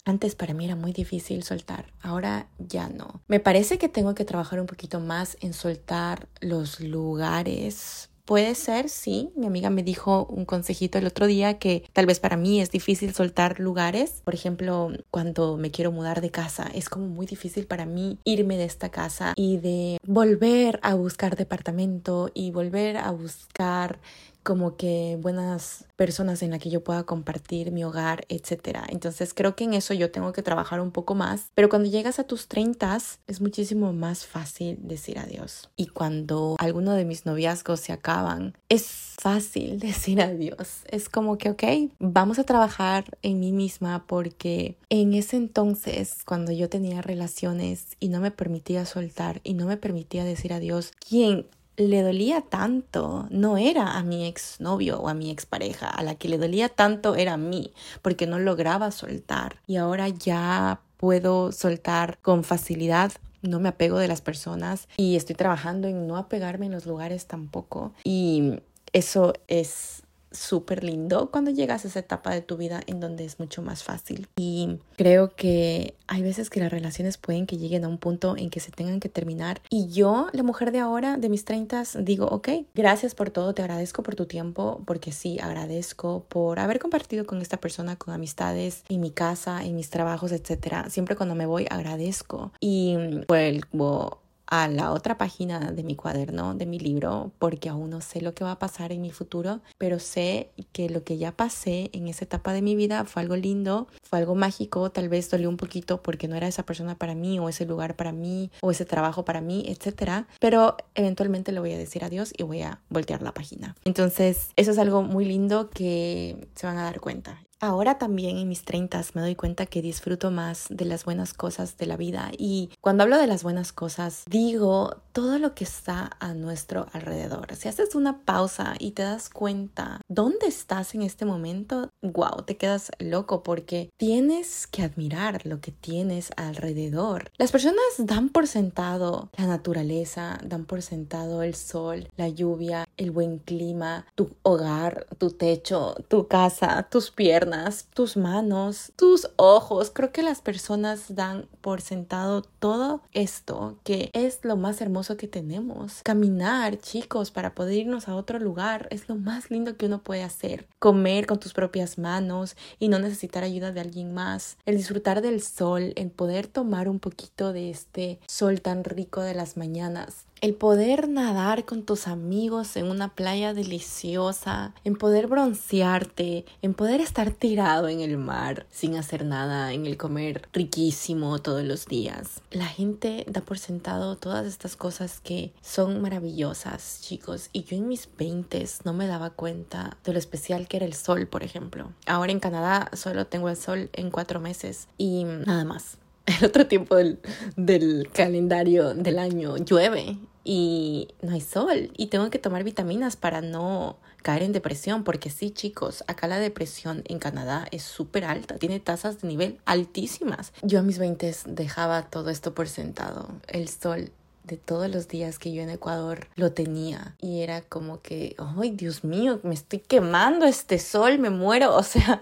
Antes 0.07 0.35
para 0.35 0.55
mí 0.55 0.65
era 0.65 0.77
muy 0.77 0.95
difícil 0.95 1.43
soltar, 1.43 1.93
ahora 2.01 2.49
ya 2.59 2.89
no. 2.89 3.21
Me 3.29 3.41
parece 3.41 3.77
que 3.77 3.91
tengo 3.91 4.15
que 4.15 4.25
trabajar 4.25 4.61
un 4.61 4.67
poquito 4.67 5.01
más 5.01 5.37
en 5.41 5.53
soltar 5.53 6.29
los 6.41 6.81
lugares 6.81 8.09
Puede 8.27 8.57
ser, 8.57 8.89
sí. 8.89 9.31
Mi 9.37 9.47
amiga 9.47 9.71
me 9.71 9.85
dijo 9.85 10.27
un 10.29 10.45
consejito 10.47 10.99
el 10.99 11.07
otro 11.07 11.29
día 11.29 11.61
que 11.61 11.85
tal 11.93 12.07
vez 12.07 12.19
para 12.19 12.37
mí 12.37 12.61
es 12.61 12.73
difícil 12.73 13.15
soltar 13.15 13.61
lugares. 13.61 14.21
Por 14.25 14.35
ejemplo, 14.35 14.91
cuando 15.13 15.57
me 15.57 15.71
quiero 15.71 15.93
mudar 15.93 16.21
de 16.21 16.31
casa, 16.31 16.69
es 16.75 16.89
como 16.89 17.07
muy 17.07 17.25
difícil 17.27 17.69
para 17.69 17.87
mí 17.87 18.19
irme 18.25 18.57
de 18.57 18.65
esta 18.65 18.89
casa 18.89 19.33
y 19.37 19.59
de 19.59 19.99
volver 20.05 20.81
a 20.83 20.95
buscar 20.95 21.37
departamento 21.37 22.29
y 22.35 22.51
volver 22.51 22.97
a 22.97 23.13
buscar 23.13 24.01
como 24.47 24.77
que 24.77 25.19
buenas 25.21 25.87
personas 25.97 26.41
en 26.41 26.53
las 26.53 26.61
que 26.61 26.71
yo 26.71 26.85
pueda 26.85 27.03
compartir 27.03 27.73
mi 27.73 27.83
hogar, 27.83 28.25
etc. 28.29 28.79
Entonces 28.91 29.35
creo 29.35 29.57
que 29.57 29.65
en 29.65 29.75
eso 29.75 29.93
yo 29.93 30.13
tengo 30.13 30.33
que 30.33 30.43
trabajar 30.43 30.81
un 30.81 30.93
poco 30.93 31.17
más, 31.17 31.51
pero 31.55 31.69
cuando 31.69 31.91
llegas 31.91 32.21
a 32.21 32.25
tus 32.25 32.47
30 32.47 32.97
es 33.27 33.41
muchísimo 33.41 33.93
más 33.93 34.25
fácil 34.25 34.79
decir 34.83 35.19
adiós. 35.19 35.69
Y 35.75 35.89
cuando 35.89 36.55
alguno 36.61 36.93
de 36.93 37.05
mis 37.05 37.27
noviazgos 37.27 37.81
se 37.81 37.93
acaban, 37.93 38.57
es 38.69 38.87
fácil 39.19 39.81
decir 39.81 40.23
adiós. 40.23 40.83
Es 40.87 41.09
como 41.09 41.39
que, 41.39 41.51
ok, 41.51 41.65
vamos 41.99 42.39
a 42.39 42.45
trabajar 42.45 43.19
en 43.23 43.41
mí 43.41 43.51
misma 43.51 44.07
porque 44.07 44.77
en 44.91 45.15
ese 45.15 45.39
entonces, 45.39 46.19
cuando 46.25 46.53
yo 46.53 46.69
tenía 46.69 47.03
relaciones 47.03 47.97
y 47.99 48.11
no 48.11 48.21
me 48.21 48.31
permitía 48.31 48.87
soltar 48.87 49.41
y 49.43 49.55
no 49.55 49.67
me 49.67 49.77
permitía 49.77 50.23
decir 50.23 50.53
adiós, 50.53 50.93
¿quién 51.09 51.47
le 51.77 52.03
dolía 52.03 52.41
tanto 52.41 53.27
no 53.31 53.59
era 53.59 53.97
a 53.97 54.03
mi 54.03 54.27
exnovio 54.27 55.01
o 55.01 55.09
a 55.09 55.15
mi 55.15 55.31
expareja, 55.31 55.89
a 55.89 56.03
la 56.03 56.15
que 56.15 56.29
le 56.29 56.39
dolía 56.39 56.69
tanto 56.69 57.15
era 57.15 57.35
a 57.35 57.39
mí, 57.39 57.73
porque 58.03 58.27
no 58.27 58.39
lograba 58.39 58.91
soltar. 58.91 59.57
Y 59.67 59.77
ahora 59.77 60.09
ya 60.09 60.81
puedo 60.97 61.53
soltar 61.53 62.19
con 62.23 62.45
facilidad 62.45 63.13
no 63.43 63.61
me 63.61 63.69
apego 63.69 63.99
de 63.99 64.09
las 64.09 64.23
personas 64.23 64.89
y 64.97 65.17
estoy 65.17 65.37
trabajando 65.37 65.89
en 65.89 66.07
no 66.07 66.17
apegarme 66.17 66.67
en 66.67 66.73
los 66.73 66.87
lugares 66.87 67.27
tampoco 67.27 67.93
y 68.03 68.55
eso 68.93 69.35
es 69.47 70.03
súper 70.37 70.85
lindo 70.85 71.31
cuando 71.31 71.51
llegas 71.51 71.85
a 71.85 71.89
esa 71.89 72.01
etapa 72.01 72.33
de 72.33 72.43
tu 72.43 72.57
vida 72.57 72.83
en 72.87 73.01
donde 73.01 73.25
es 73.25 73.39
mucho 73.39 73.63
más 73.63 73.83
fácil. 73.83 74.29
Y 74.37 74.79
creo 74.97 75.35
que 75.35 75.95
hay 76.07 76.23
veces 76.23 76.51
que 76.51 76.61
las 76.61 76.71
relaciones 76.71 77.19
pueden 77.19 77.47
que 77.47 77.57
lleguen 77.57 77.85
a 77.85 77.89
un 77.89 77.99
punto 77.99 78.37
en 78.37 78.51
que 78.51 78.61
se 78.61 78.71
tengan 78.71 79.01
que 79.01 79.09
terminar. 79.09 79.61
Y 79.71 79.89
yo, 79.89 80.29
la 80.33 80.43
mujer 80.43 80.73
de 80.73 80.79
ahora, 80.79 81.17
de 81.17 81.29
mis 81.29 81.45
30, 81.45 81.85
digo, 82.01 82.27
ok, 82.27 82.49
gracias 82.75 83.15
por 83.15 83.31
todo, 83.31 83.55
te 83.55 83.63
agradezco 83.63 84.03
por 84.03 84.15
tu 84.15 84.27
tiempo, 84.27 84.83
porque 84.87 85.13
sí, 85.13 85.39
agradezco 85.41 86.25
por 86.29 86.59
haber 86.59 86.79
compartido 86.79 87.27
con 87.27 87.43
esta 87.43 87.59
persona, 87.59 87.97
con 87.97 88.15
amistades, 88.15 88.85
en 88.89 89.01
mi 89.01 89.11
casa, 89.11 89.65
en 89.65 89.75
mis 89.75 89.91
trabajos, 89.91 90.33
etcétera. 90.33 90.91
Siempre 90.91 91.17
cuando 91.17 91.35
me 91.35 91.47
voy, 91.47 91.67
agradezco. 91.71 92.53
Y 92.61 92.97
vuelvo 93.29 94.21
a 94.47 94.69
la 94.69 94.93
otra 94.93 95.19
página 95.19 95.73
de 95.73 95.83
mi 95.83 95.97
cuaderno, 95.97 96.55
de 96.55 96.67
mi 96.67 96.79
libro, 96.79 97.33
porque 97.39 97.69
aún 97.69 97.91
no 97.91 98.01
sé 98.01 98.21
lo 98.21 98.35
que 98.35 98.45
va 98.45 98.53
a 98.53 98.59
pasar 98.59 98.93
en 98.93 99.01
mi 99.03 99.11
futuro, 99.11 99.61
pero 99.79 99.99
sé 99.99 100.51
que 100.73 100.89
lo 100.89 101.05
que 101.05 101.19
ya 101.19 101.33
pasé 101.33 101.91
en 101.93 102.09
esa 102.09 102.25
etapa 102.25 102.53
de 102.53 102.63
mi 102.63 102.77
vida 102.77 103.05
fue 103.05 103.23
algo 103.23 103.37
lindo, 103.37 103.89
fue 104.03 104.19
algo 104.19 104.35
mágico, 104.35 104.91
tal 104.91 105.09
vez 105.09 105.31
dolió 105.31 105.49
un 105.49 105.57
poquito 105.57 106.03
porque 106.03 106.29
no 106.29 106.37
era 106.37 106.49
esa 106.49 106.65
persona 106.65 106.97
para 106.97 107.15
mí 107.15 107.39
o 107.39 107.49
ese 107.49 107.67
lugar 107.67 107.97
para 107.97 108.13
mí 108.13 108.51
o 108.61 108.71
ese 108.71 108.85
trabajo 108.85 109.25
para 109.25 109.41
mí, 109.41 109.65
etcétera, 109.67 110.27
pero 110.41 110.77
eventualmente 110.95 111.53
le 111.53 111.61
voy 111.61 111.73
a 111.73 111.79
decir 111.79 112.05
adiós 112.05 112.33
y 112.37 112.43
voy 112.43 112.63
a 112.63 112.81
voltear 112.89 113.23
la 113.23 113.33
página. 113.33 113.77
Entonces, 113.85 114.51
eso 114.57 114.71
es 114.71 114.79
algo 114.79 115.03
muy 115.03 115.25
lindo 115.25 115.71
que 115.71 116.49
se 116.55 116.67
van 116.67 116.79
a 116.79 116.85
dar 116.85 117.01
cuenta. 117.01 117.41
Ahora 117.61 117.97
también 117.97 118.37
en 118.37 118.49
mis 118.49 118.65
treintas 118.65 119.15
me 119.15 119.23
doy 119.23 119.35
cuenta 119.35 119.65
que 119.65 119.81
disfruto 119.81 120.31
más 120.31 120.67
de 120.69 120.85
las 120.85 121.05
buenas 121.05 121.33
cosas 121.33 121.79
de 121.79 121.87
la 121.87 121.97
vida 121.97 122.31
y 122.37 122.71
cuando 122.83 123.05
hablo 123.05 123.17
de 123.19 123.27
las 123.27 123.43
buenas 123.43 123.73
cosas 123.73 124.25
digo 124.29 125.03
todo 125.13 125.39
lo 125.39 125.55
que 125.55 125.65
está 125.65 126.11
a 126.21 126.35
nuestro 126.35 126.87
alrededor. 126.93 127.55
Si 127.55 127.69
haces 127.69 127.95
una 127.95 128.21
pausa 128.21 128.75
y 128.79 128.91
te 128.91 129.03
das 129.03 129.31
cuenta 129.31 130.03
dónde 130.09 130.47
estás 130.47 130.95
en 130.95 131.01
este 131.01 131.25
momento, 131.25 131.89
wow, 132.03 132.43
te 132.45 132.59
quedas 132.59 132.91
loco 132.99 133.43
porque 133.43 133.89
tienes 133.97 134.67
que 134.67 134.83
admirar 134.83 135.47
lo 135.47 135.63
que 135.63 135.73
tienes 135.73 136.33
alrededor. 136.37 137.31
Las 137.39 137.53
personas 137.53 137.81
dan 137.99 138.29
por 138.29 138.47
sentado 138.47 139.31
la 139.39 139.47
naturaleza, 139.47 140.39
dan 140.45 140.67
por 140.67 140.83
sentado 140.83 141.43
el 141.43 141.55
sol, 141.55 142.09
la 142.17 142.29
lluvia, 142.29 142.85
el 142.97 143.11
buen 143.11 143.39
clima, 143.39 144.07
tu 144.15 144.31
hogar, 144.43 145.07
tu 145.19 145.31
techo, 145.31 145.95
tu 146.09 146.29
casa, 146.29 146.89
tus 146.91 147.11
piernas, 147.11 147.89
tus 147.95 148.17
manos, 148.17 148.93
tus 148.97 149.31
ojos. 149.37 149.91
Creo 149.93 150.13
que 150.13 150.23
las 150.23 150.41
personas 150.41 151.15
dan 151.15 151.49
por 151.61 151.81
sentado 151.81 152.43
todo 152.43 153.03
esto, 153.13 153.79
que 153.85 154.11
es 154.13 154.41
lo 154.43 154.57
más 154.57 154.81
hermoso 154.81 155.17
que 155.17 155.29
tenemos. 155.29 156.03
Caminar, 156.03 156.79
chicos, 156.79 157.31
para 157.31 157.55
poder 157.55 157.75
irnos 157.75 158.09
a 158.09 158.17
otro 158.17 158.39
lugar 158.39 158.89
es 158.91 159.09
lo 159.09 159.17
más 159.17 159.51
lindo 159.51 159.77
que 159.77 159.87
uno 159.87 160.03
puede 160.03 160.23
hacer. 160.23 160.67
Comer 160.79 161.27
con 161.27 161.39
tus 161.39 161.53
propias 161.53 161.99
manos 161.99 162.57
y 162.79 162.89
no 162.89 162.99
necesitar 162.99 163.45
ayuda 163.45 163.73
de 163.73 163.81
alguien 163.81 164.15
más. 164.15 164.57
El 164.65 164.77
disfrutar 164.77 165.23
del 165.23 165.43
sol, 165.43 165.93
el 165.97 166.11
poder 166.11 166.47
tomar 166.47 166.89
un 166.89 167.01
poquito 167.01 167.53
de 167.53 167.71
este 167.71 168.21
sol 168.27 168.61
tan 168.61 168.85
rico 168.85 169.21
de 169.21 169.35
las 169.35 169.57
mañanas 169.57 170.26
el 170.41 170.55
poder 170.55 171.09
nadar 171.09 171.65
con 171.65 171.83
tus 171.83 172.07
amigos 172.09 172.77
en 172.77 172.87
una 172.87 173.09
playa 173.09 173.55
deliciosa, 173.55 174.75
en 174.85 174.97
poder 174.97 175.27
broncearte, 175.27 176.45
en 176.63 176.75
poder 176.75 177.01
estar 177.01 177.31
tirado 177.31 177.89
en 177.89 178.01
el 178.01 178.19
mar 178.19 178.67
sin 178.71 178.97
hacer 178.97 179.25
nada, 179.25 179.73
en 179.73 179.87
el 179.87 179.97
comer 179.97 180.49
riquísimo 180.53 181.39
todos 181.39 181.65
los 181.65 181.87
días. 181.87 182.41
La 182.51 182.67
gente 182.67 183.25
da 183.29 183.41
por 183.41 183.59
sentado 183.59 184.17
todas 184.17 184.47
estas 184.47 184.77
cosas 184.77 185.21
que 185.21 185.53
son 185.63 186.01
maravillosas, 186.01 187.01
chicos, 187.03 187.51
y 187.53 187.65
yo 187.65 187.77
en 187.77 187.89
mis 187.89 188.09
20 188.17 188.57
no 188.85 188.93
me 188.93 189.07
daba 189.07 189.31
cuenta 189.31 189.97
de 190.05 190.13
lo 190.13 190.19
especial 190.19 190.69
que 190.69 190.79
era 190.79 190.87
el 190.87 190.95
sol, 190.95 191.27
por 191.27 191.43
ejemplo. 191.43 191.93
Ahora 192.07 192.33
en 192.33 192.41
Canadá 192.41 192.91
solo 192.95 193.27
tengo 193.27 193.49
el 193.49 193.57
sol 193.57 193.91
en 193.93 194.11
cuatro 194.11 194.41
meses 194.41 194.89
y 194.97 195.25
nada 195.25 195.65
más 195.65 195.99
el 196.27 196.45
otro 196.45 196.67
tiempo 196.67 196.97
del, 196.97 198.09
calendario 198.13 198.95
del 198.95 199.19
año 199.19 199.57
llueve 199.57 200.19
y 200.45 201.09
no 201.23 201.33
hay 201.33 201.41
sol 201.41 201.91
y 201.97 202.07
tengo 202.07 202.31
que 202.31 202.39
tomar 202.39 202.65
vitaminas 202.65 203.17
para 203.17 203.41
no 203.41 203.97
caer 204.23 204.43
en 204.43 204.53
depresión 204.53 205.05
porque 205.05 205.31
sí 205.31 205.51
chicos 205.51 206.05
acá 206.07 206.27
la 206.27 206.39
depresión 206.39 207.03
en 207.07 207.19
Canadá 207.19 207.67
es 207.71 207.83
súper 207.83 208.25
alta 208.25 208.57
tiene 208.57 208.81
tasas 208.81 209.21
de 209.21 209.29
nivel 209.29 209.59
altísimas. 209.65 210.53
Yo 210.63 210.81
a 210.81 210.83
mis 210.83 210.99
20 210.99 211.35
dejaba 211.47 212.03
todo 212.03 212.31
esto 212.31 212.55
por 212.55 212.69
sentado. 212.69 213.29
El 213.49 213.69
sol 213.69 214.11
de 214.47 214.57
todos 214.57 214.89
los 214.89 215.09
días 215.09 215.39
que 215.39 215.53
yo 215.53 215.63
en 215.63 215.71
Ecuador 215.71 216.29
lo 216.37 216.53
tenía 216.53 217.17
y 217.21 217.41
era 217.41 217.63
como 217.63 218.01
que, 218.01 218.37
ay 218.39 218.71
Dios 218.71 219.03
mío, 219.03 219.41
me 219.43 219.55
estoy 219.55 219.81
quemando 219.81 220.47
este 220.47 220.79
sol, 220.79 221.19
me 221.19 221.31
muero, 221.31 221.75
o 221.77 221.83
sea, 221.83 222.21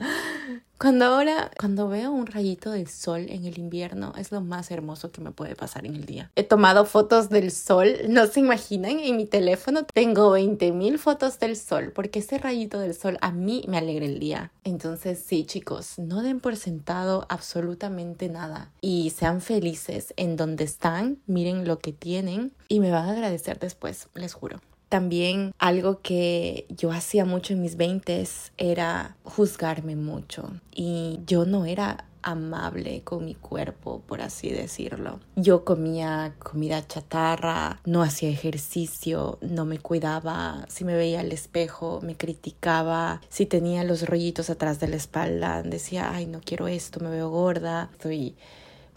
cuando 0.85 1.07
ahora, 1.07 1.51
cuando 1.59 1.89
veo 1.89 2.13
un 2.13 2.27
rayito 2.27 2.71
del 2.71 2.89
sol 2.89 3.25
en 3.31 3.47
el 3.47 3.59
invierno, 3.59 4.13
es 4.19 4.31
lo 4.31 4.43
más 4.43 4.71
hermoso 4.71 5.11
que 5.11 5.23
me 5.23 5.31
puede 5.31 5.57
pasar 5.57 5.87
en 5.87 5.95
el 5.95 6.05
día. 6.05 6.31
He 6.37 6.43
tomado 6.43 6.85
fotos 6.85 7.31
del 7.31 7.53
sol, 7.53 7.89
no 8.11 8.27
se 8.27 8.41
imaginan, 8.41 8.99
en 8.99 9.17
mi 9.17 9.25
teléfono 9.25 9.87
tengo 9.87 10.33
20 10.33 10.73
mil 10.73 10.99
fotos 10.99 11.39
del 11.39 11.57
sol, 11.57 11.91
porque 11.95 12.19
ese 12.19 12.37
rayito 12.37 12.79
del 12.81 12.95
sol 12.95 13.17
a 13.23 13.33
mí 13.33 13.65
me 13.67 13.79
alegra 13.79 14.05
el 14.05 14.21
día. 14.21 14.53
Entonces, 14.63 15.25
sí, 15.25 15.47
chicos, 15.47 15.99
no 15.99 16.21
den 16.21 16.39
por 16.39 16.57
sentado 16.57 17.25
absolutamente 17.31 18.29
nada 18.29 18.71
y 18.83 19.09
sean 19.17 19.41
felices 19.41 20.13
en 20.19 20.37
donde 20.37 20.65
están, 20.65 21.17
miren 21.27 21.67
lo 21.67 21.79
que 21.79 21.95
tienen 21.95 22.53
y 22.69 22.81
me 22.81 22.91
van 22.91 23.09
a 23.09 23.13
agradecer 23.13 23.59
después, 23.59 24.09
les 24.13 24.35
juro. 24.35 24.61
También 24.89 25.53
algo 25.59 26.01
que 26.03 26.67
yo 26.69 26.93
hacía 26.93 27.25
mucho 27.25 27.53
en 27.53 27.63
mis 27.63 27.77
20 27.77 28.25
era 28.57 29.17
juzgarme 29.25 29.97
mucho 29.97 30.53
y 30.73 31.21
yo 31.27 31.45
no 31.45 31.65
era 31.65 32.05
amable 32.25 33.03
con 33.05 33.25
mi 33.25 33.35
cuerpo, 33.35 34.03
por 34.07 34.23
así 34.23 34.51
decirlo. 34.51 35.21
Yo 35.37 35.65
comía 35.65 36.35
comida 36.39 36.87
chatarra, 36.87 37.81
no 37.85 38.03
hacía 38.03 38.31
ejercicio, 38.31 39.39
no 39.43 39.65
me 39.67 39.79
cuidaba, 39.79 40.65
si 40.69 40.85
me 40.85 40.97
veía 40.97 41.21
al 41.21 41.33
espejo 41.33 42.01
me 42.03 42.17
criticaba, 42.17 43.21
si 43.29 43.47
tenía 43.47 43.85
los 43.85 44.07
rollitos 44.07 44.51
atrás 44.51 44.81
de 44.81 44.89
la 44.89 44.97
espalda 44.97 45.63
decía, 45.63 46.13
ay, 46.13 46.27
no 46.27 46.41
quiero 46.41 46.67
esto, 46.67 47.01
me 47.01 47.11
veo 47.11 47.29
gorda, 47.29 47.91
estoy 47.93 48.37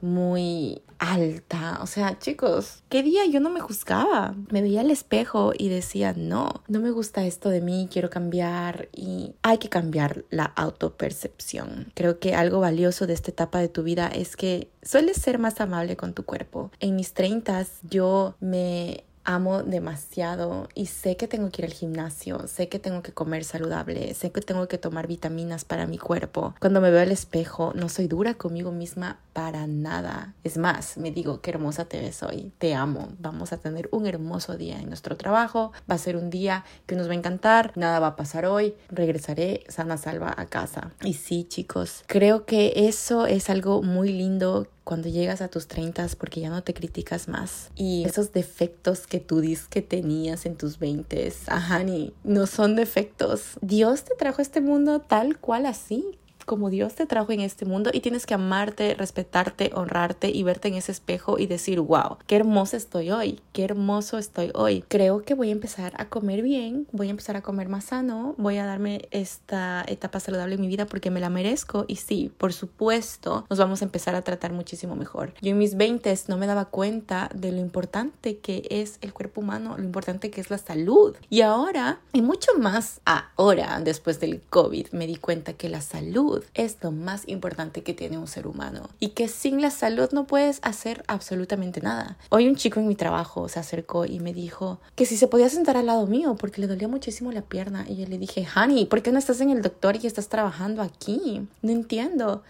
muy 0.02 0.82
alta. 1.00 1.80
O 1.82 1.88
sea, 1.88 2.18
chicos, 2.20 2.84
¿qué 2.90 3.04
día 3.04 3.26
yo 3.26 3.40
no 3.40 3.50
me 3.50 3.62
juzgaba? 3.62 4.36
Me 4.50 4.62
veía 4.62 4.82
al 4.82 4.92
espejo 4.92 5.54
y 5.58 5.70
decía, 5.70 6.14
no, 6.16 6.64
no 6.68 6.80
me 6.80 6.92
gusta 6.92 7.26
esto 7.26 7.50
de 7.50 7.62
mí, 7.62 7.88
quiero 7.92 8.10
cambiar 8.10 8.90
y 8.94 9.36
hay 9.42 9.58
que 9.58 9.70
cambiar 9.70 10.26
la 10.30 10.46
autopercepción. 10.46 11.92
Creo 11.94 12.20
que 12.20 12.36
algo 12.36 12.60
valioso 12.60 13.08
de 13.08 13.14
esta 13.14 13.32
etapa 13.32 13.60
de 13.60 13.70
tu 13.70 13.84
vida 13.84 14.08
es 14.08 14.36
que 14.36 14.70
sueles 14.82 15.18
ser 15.18 15.40
más 15.40 15.62
amable 15.62 15.98
con 15.98 16.14
tu 16.14 16.24
cuerpo. 16.24 16.72
En 16.80 16.96
mis 16.96 17.14
30 17.14 17.66
yo 17.90 18.36
me 18.40 19.04
amo 19.28 19.62
demasiado 19.62 20.70
y 20.74 20.86
sé 20.88 21.18
que 21.18 21.28
tengo 21.28 21.52
que 21.52 21.62
ir 21.62 21.66
al 21.68 21.74
gimnasio, 21.74 22.48
sé 22.48 22.70
que 22.70 22.80
tengo 22.80 23.04
que 23.04 23.12
comer 23.12 23.44
saludable, 23.44 24.14
sé 24.14 24.32
que 24.32 24.42
tengo 24.42 24.68
que 24.70 24.78
tomar 24.78 25.06
vitaminas 25.06 25.66
para 25.66 25.86
mi 25.86 25.98
cuerpo. 25.98 26.56
Cuando 26.60 26.80
me 26.80 26.90
veo 26.90 27.02
al 27.02 27.12
espejo, 27.12 27.74
no 27.76 27.90
soy 27.90 28.08
dura 28.08 28.36
conmigo 28.36 28.72
misma 28.72 29.20
para 29.34 29.68
nada. 29.68 30.34
Es 30.46 30.58
más, 30.58 30.98
me 30.98 31.12
digo, 31.12 31.42
qué 31.42 31.52
hermosa 31.52 31.86
te 31.86 32.00
ves 32.00 32.24
hoy, 32.24 32.54
te 32.58 32.74
amo, 32.74 33.10
vamos 33.20 33.52
a 33.52 33.58
tener 33.58 33.90
un 33.92 34.08
hermoso 34.08 34.56
día 34.56 34.80
en 34.80 34.88
nuestro 34.88 35.18
trabajo, 35.18 35.74
va 35.92 35.96
a 35.96 36.00
ser 36.00 36.16
un 36.16 36.30
día 36.30 36.64
que 36.86 36.96
nos 36.96 37.10
va 37.10 37.12
a 37.12 37.16
encantar, 37.16 37.74
nada 37.76 38.00
va 38.00 38.08
a 38.08 38.16
pasar 38.16 38.46
hoy, 38.46 38.76
regresaré 38.90 39.66
sana 39.68 39.98
salva 39.98 40.34
a 40.38 40.46
casa. 40.46 40.92
Y 41.04 41.14
sí, 41.14 41.44
chicos, 41.44 42.04
creo 42.08 42.46
que 42.46 42.72
eso 42.88 43.26
es 43.26 43.50
algo 43.50 43.84
muy 43.84 44.14
lindo 44.14 44.68
cuando 44.88 45.10
llegas 45.10 45.42
a 45.42 45.50
tus 45.50 45.68
30 45.68 46.08
porque 46.18 46.40
ya 46.40 46.50
no 46.50 46.64
te 46.64 46.74
criticas 46.74 47.28
más. 47.28 47.72
Y 47.76 48.06
esos 48.06 48.32
defectos 48.32 49.06
que 49.06 49.20
tú 49.20 49.42
dices 49.42 49.68
que 49.68 49.82
tenías 49.82 50.46
en 50.46 50.56
tus 50.56 50.80
20, 50.80 51.34
ajá, 51.48 51.84
ni 51.84 52.14
no 52.24 52.48
son 52.48 52.78
defectos. 52.78 53.58
Dios 53.62 54.06
te 54.06 54.16
trajo 54.16 54.40
a 54.40 54.44
este 54.44 54.62
mundo 54.62 55.02
tal 55.02 55.40
cual 55.40 55.66
así 55.66 56.18
como 56.48 56.70
Dios 56.70 56.96
te 56.96 57.06
trajo 57.06 57.34
en 57.34 57.42
este 57.42 57.66
mundo 57.66 57.92
y 57.94 58.00
tienes 58.00 58.26
que 58.26 58.34
amarte, 58.34 58.96
respetarte, 58.96 59.72
honrarte 59.76 60.30
y 60.30 60.44
verte 60.44 60.70
en 60.70 60.76
ese 60.76 60.94
espejo 60.94 61.38
y 61.38 61.46
decir, 61.46 61.82
wow, 61.82 62.18
qué 62.26 62.38
hermosa 62.38 62.78
estoy 62.78 63.12
hoy, 63.12 63.42
qué 63.52 63.66
hermoso 63.66 64.18
estoy 64.18 64.52
hoy. 64.56 64.84
Creo 64.88 65.24
que 65.24 65.36
voy 65.36 65.50
a 65.50 65.52
empezar 65.52 65.94
a 65.98 66.08
comer 66.10 66.42
bien, 66.42 66.88
voy 66.94 67.08
a 67.08 67.12
empezar 67.12 67.36
a 67.36 67.42
comer 67.42 67.68
más 67.68 67.86
sano, 67.86 68.34
voy 68.38 68.58
a 68.58 68.66
darme 68.66 69.08
esta 69.12 69.84
etapa 69.88 70.20
saludable 70.20 70.56
en 70.56 70.62
mi 70.62 70.68
vida 70.68 70.86
porque 70.86 71.12
me 71.12 71.20
la 71.20 71.30
merezco 71.30 71.84
y 71.88 71.98
sí, 71.98 72.32
por 72.38 72.54
supuesto, 72.54 73.46
nos 73.50 73.60
vamos 73.60 73.82
a 73.82 73.86
empezar 73.86 74.16
a 74.16 74.22
tratar 74.22 74.54
muchísimo 74.54 74.96
mejor. 74.96 75.34
Yo 75.42 75.52
en 75.52 75.58
mis 75.58 75.76
20 75.76 76.08
no 76.30 76.38
me 76.38 76.48
daba 76.48 76.66
cuenta 76.66 77.30
de 77.36 77.52
lo 77.52 77.60
importante 77.60 78.38
que 78.38 78.66
es 78.70 79.00
el 79.02 79.14
cuerpo 79.14 79.42
humano, 79.42 79.76
lo 79.78 79.84
importante 79.84 80.32
que 80.32 80.40
es 80.40 80.50
la 80.50 80.58
salud. 80.58 81.14
Y 81.30 81.42
ahora, 81.42 82.00
y 82.14 82.22
mucho 82.22 82.52
más 82.58 83.02
ahora, 83.04 83.82
después 83.84 84.22
del 84.22 84.42
COVID, 84.50 84.92
me 84.94 85.08
di 85.08 85.18
cuenta 85.18 85.52
que 85.52 85.68
la 85.68 85.82
salud 85.82 86.37
es 86.54 86.78
lo 86.82 86.92
más 86.92 87.28
importante 87.28 87.84
que 87.84 87.94
tiene 87.94 88.18
un 88.18 88.28
ser 88.28 88.48
humano 88.48 88.90
y 89.00 89.10
que 89.10 89.28
sin 89.28 89.62
la 89.62 89.72
salud 89.72 90.10
no 90.12 90.28
puedes 90.28 90.60
hacer 90.64 91.04
absolutamente 91.08 91.82
nada. 91.82 92.18
Hoy 92.30 92.48
un 92.48 92.56
chico 92.56 92.80
en 92.80 92.88
mi 92.88 92.96
trabajo 92.96 93.48
se 93.50 93.60
acercó 93.60 94.06
y 94.06 94.20
me 94.20 94.34
dijo 94.34 94.80
que 94.96 95.06
si 95.06 95.18
se 95.18 95.28
podía 95.28 95.50
sentar 95.50 95.78
al 95.78 95.88
lado 95.88 96.08
mío 96.08 96.36
porque 96.40 96.62
le 96.62 96.68
dolía 96.68 96.88
muchísimo 96.88 97.32
la 97.32 97.42
pierna 97.42 97.86
y 97.88 97.96
yo 97.96 98.08
le 98.08 98.18
dije, 98.18 98.48
Honey, 98.56 98.86
¿por 98.86 99.02
qué 99.02 99.12
no 99.12 99.20
estás 99.20 99.42
en 99.42 99.50
el 99.50 99.62
doctor 99.62 99.98
y 100.02 100.08
estás 100.08 100.30
trabajando 100.30 100.82
aquí? 100.82 101.48
No 101.62 101.72
entiendo. 101.72 102.44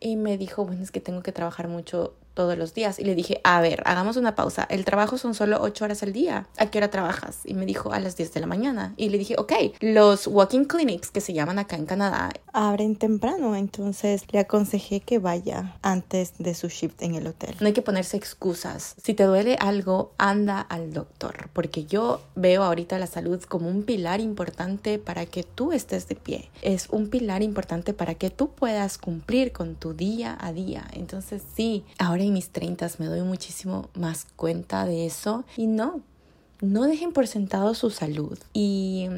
Y 0.00 0.16
me 0.16 0.38
dijo, 0.38 0.64
bueno, 0.64 0.82
es 0.82 0.90
que 0.90 1.00
tengo 1.00 1.22
que 1.22 1.32
trabajar 1.32 1.68
mucho 1.68 2.14
todos 2.40 2.56
los 2.56 2.72
días. 2.72 2.98
Y 2.98 3.04
le 3.04 3.14
dije, 3.14 3.42
a 3.44 3.60
ver, 3.60 3.82
hagamos 3.84 4.16
una 4.16 4.34
pausa. 4.34 4.66
El 4.70 4.86
trabajo 4.86 5.18
son 5.18 5.34
solo 5.34 5.58
8 5.60 5.84
horas 5.84 6.02
al 6.02 6.14
día. 6.14 6.46
¿A 6.56 6.70
qué 6.70 6.78
hora 6.78 6.88
trabajas? 6.88 7.40
Y 7.44 7.52
me 7.52 7.66
dijo, 7.66 7.92
a 7.92 8.00
las 8.00 8.16
10 8.16 8.32
de 8.32 8.40
la 8.40 8.46
mañana. 8.46 8.94
Y 8.96 9.10
le 9.10 9.18
dije, 9.18 9.34
ok, 9.36 9.52
los 9.80 10.26
walking 10.26 10.64
clinics 10.64 11.10
que 11.10 11.20
se 11.20 11.34
llaman 11.34 11.58
acá 11.58 11.76
en 11.76 11.84
Canadá 11.84 12.30
abren 12.54 12.96
temprano. 12.96 13.56
Entonces 13.56 14.22
le 14.32 14.38
aconsejé 14.38 15.00
que 15.00 15.18
vaya 15.18 15.76
antes 15.82 16.32
de 16.38 16.54
su 16.54 16.68
shift 16.68 17.02
en 17.02 17.14
el 17.14 17.26
hotel. 17.26 17.56
No 17.60 17.66
hay 17.66 17.74
que 17.74 17.82
ponerse 17.82 18.16
excusas. 18.16 18.94
Si 19.02 19.12
te 19.12 19.24
duele 19.24 19.58
algo, 19.60 20.14
anda 20.16 20.62
al 20.62 20.94
doctor. 20.94 21.50
Porque 21.52 21.84
yo 21.84 22.22
veo 22.36 22.62
ahorita 22.62 22.98
la 22.98 23.06
salud 23.06 23.42
como 23.42 23.68
un 23.68 23.82
pilar 23.82 24.20
importante 24.20 24.98
para 24.98 25.26
que 25.26 25.42
tú 25.42 25.72
estés 25.72 26.08
de 26.08 26.14
pie. 26.14 26.48
Es 26.62 26.88
un 26.88 27.10
pilar 27.10 27.42
importante 27.42 27.92
para 27.92 28.14
que 28.14 28.30
tú 28.30 28.48
puedas 28.52 28.96
cumplir 28.96 29.52
con 29.52 29.74
tu 29.74 29.92
día 29.92 30.38
a 30.40 30.54
día. 30.54 30.86
Entonces 30.94 31.42
sí, 31.54 31.84
ahora 31.98 32.29
mis 32.32 32.50
30 32.50 32.88
me 32.98 33.06
doy 33.06 33.22
muchísimo 33.22 33.88
más 33.94 34.26
cuenta 34.36 34.86
de 34.86 35.06
eso. 35.06 35.44
Y 35.56 35.66
no, 35.66 36.00
no 36.60 36.84
dejen 36.84 37.12
por 37.12 37.26
sentado 37.26 37.74
su 37.74 37.90
salud. 37.90 38.38
Y 38.52 39.08